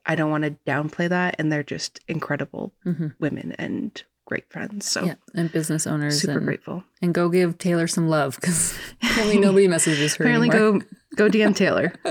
[0.04, 1.36] I don't want to downplay that.
[1.38, 3.14] And they're just incredible Mhm.
[3.18, 4.86] women and great friends.
[4.90, 6.84] So yeah, and business owners super and, grateful.
[7.00, 10.80] and go give Taylor some love because apparently nobody messages her Apparently, anymore.
[10.80, 10.86] go
[11.16, 11.92] go DM Taylor.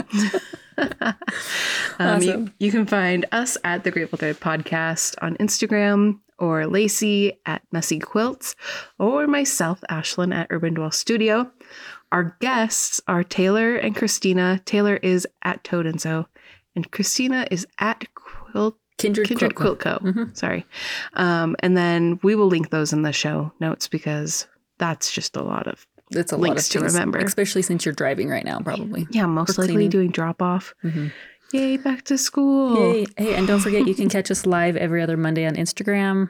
[0.77, 1.15] um,
[1.99, 2.21] Awesome.
[2.59, 7.61] you, you can find us at the Grateful Thread podcast on Instagram, or Lacie at
[7.71, 8.55] Messy Quilts,
[8.99, 11.51] or myself, Ashelyn at Urban Dwell Studio.
[12.11, 14.59] Our guests are Taylor and Christina.
[14.65, 16.27] Taylor is at Toad and Sew,
[16.75, 19.97] and Christina is at Quilt Kindred, Kindred Quilt Co.
[20.01, 20.35] Mhm.
[20.37, 20.65] Sorry.
[21.13, 24.47] Um, and then we will link those in the show notes because
[24.77, 27.19] that's just a lot of It's a lot to of things, remember.
[27.19, 29.07] especially since you're driving right now, probably.
[29.11, 29.89] yeah, most likely cleaning.
[29.89, 30.73] doing drop off.
[30.83, 31.11] Mhm.
[31.53, 32.77] Yay, back to school.
[32.93, 33.05] Yay.
[33.17, 36.29] Hey, and don't forget you can catch us live every other Monday on Instagram.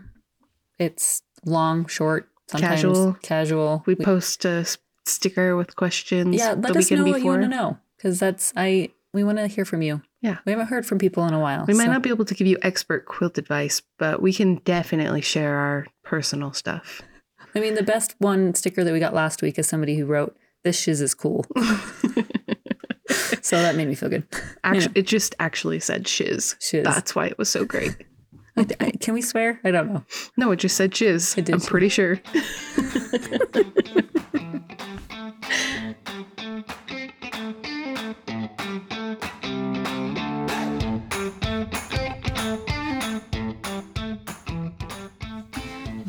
[0.79, 3.13] It's long, short, sometimes Casual.
[3.21, 3.83] Casual.
[3.85, 4.65] We post a
[5.05, 8.89] sticker with questions yeah, let us know what you want to know because that's I.
[9.13, 10.01] We want to hear from you.
[10.21, 10.37] Yeah.
[10.45, 11.65] we haven't heard from people in a while.
[11.67, 14.55] We might so- not be able to give you expert quilt advice, but we can
[14.63, 17.01] definitely share our personal stuff.
[17.55, 20.35] I mean, the best one sticker that we got last week is somebody who wrote,
[20.63, 21.45] "This shiz is cool."
[23.41, 24.25] so that made me feel good.
[24.63, 26.55] Actually, it just actually said shiz.
[26.59, 26.83] Shiz.
[26.83, 27.95] That's why it was so great.
[28.57, 29.59] I- I- can we swear?
[29.63, 30.03] I don't know.
[30.37, 31.35] No, it just said shiz.
[31.37, 32.19] I'm pretty sure.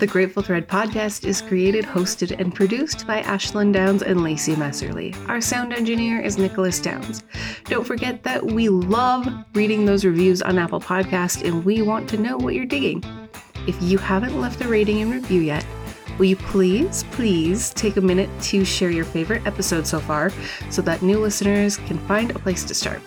[0.03, 5.14] The Grateful Thread podcast is created, hosted, and produced by Ashelyn Downs and Lacie Messerly.
[5.28, 7.22] Our sound engineer is Nicholas Downs.
[7.66, 12.16] Don't forget that we love reading those reviews on Apple Podcast, and we want to
[12.16, 13.05] know what you're digging.
[13.68, 15.64] If you haven't left a rating and review yet,
[16.18, 20.32] will you please, please take a minute to share your favorite episode so far
[20.68, 23.03] so that new listeners can find a place to start?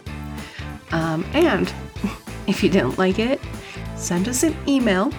[0.94, 1.74] Um, and
[2.48, 3.42] if you didn't like it,
[3.98, 5.12] send us an email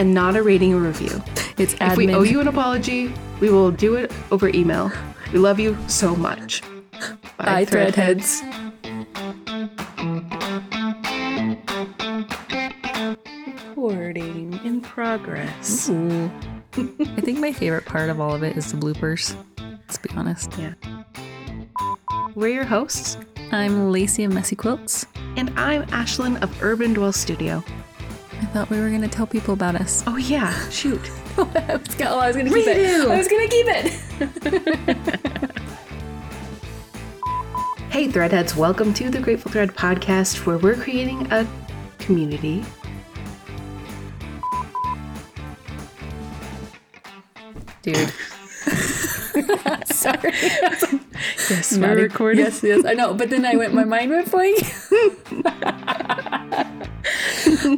[0.00, 1.22] and not a rating or review.
[1.58, 4.90] It's If we owe you an apology, we will do it over email.
[5.30, 6.62] We love you so much.
[7.36, 8.40] Bye, threadheads.
[13.68, 15.90] Recording in progress.
[15.90, 16.30] Ooh.
[16.76, 19.36] I think my favorite part of all of it is the bloopers.
[19.58, 20.50] Let's be honest.
[20.58, 20.72] Yeah.
[22.34, 23.18] We're your hosts,
[23.52, 25.04] I'm Lacie of Messy Quilts.
[25.36, 27.62] and I'm Ashelyn of Urban Dwell Studio.
[28.40, 30.02] I thought we were going to tell people about us.
[30.06, 31.10] Oh yeah, shoot.
[31.36, 33.00] I was gonna, oh, I was going to keep it.
[33.06, 35.50] I was going to keep it.
[37.90, 41.44] Hey Threadheads, welcome to the Grateful Thread podcast where we're creating a
[41.98, 42.64] community.
[47.82, 48.12] Dude.
[49.86, 50.32] Sorry.
[51.50, 52.44] Yes, we're recording.
[52.44, 52.84] Yes, yes.
[52.84, 53.14] I know.
[53.14, 54.58] But then I went, my mind went blank.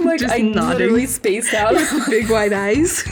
[0.04, 0.78] like Just I nodding.
[0.78, 1.74] literally spaced out.
[2.08, 3.04] Big wide eyes.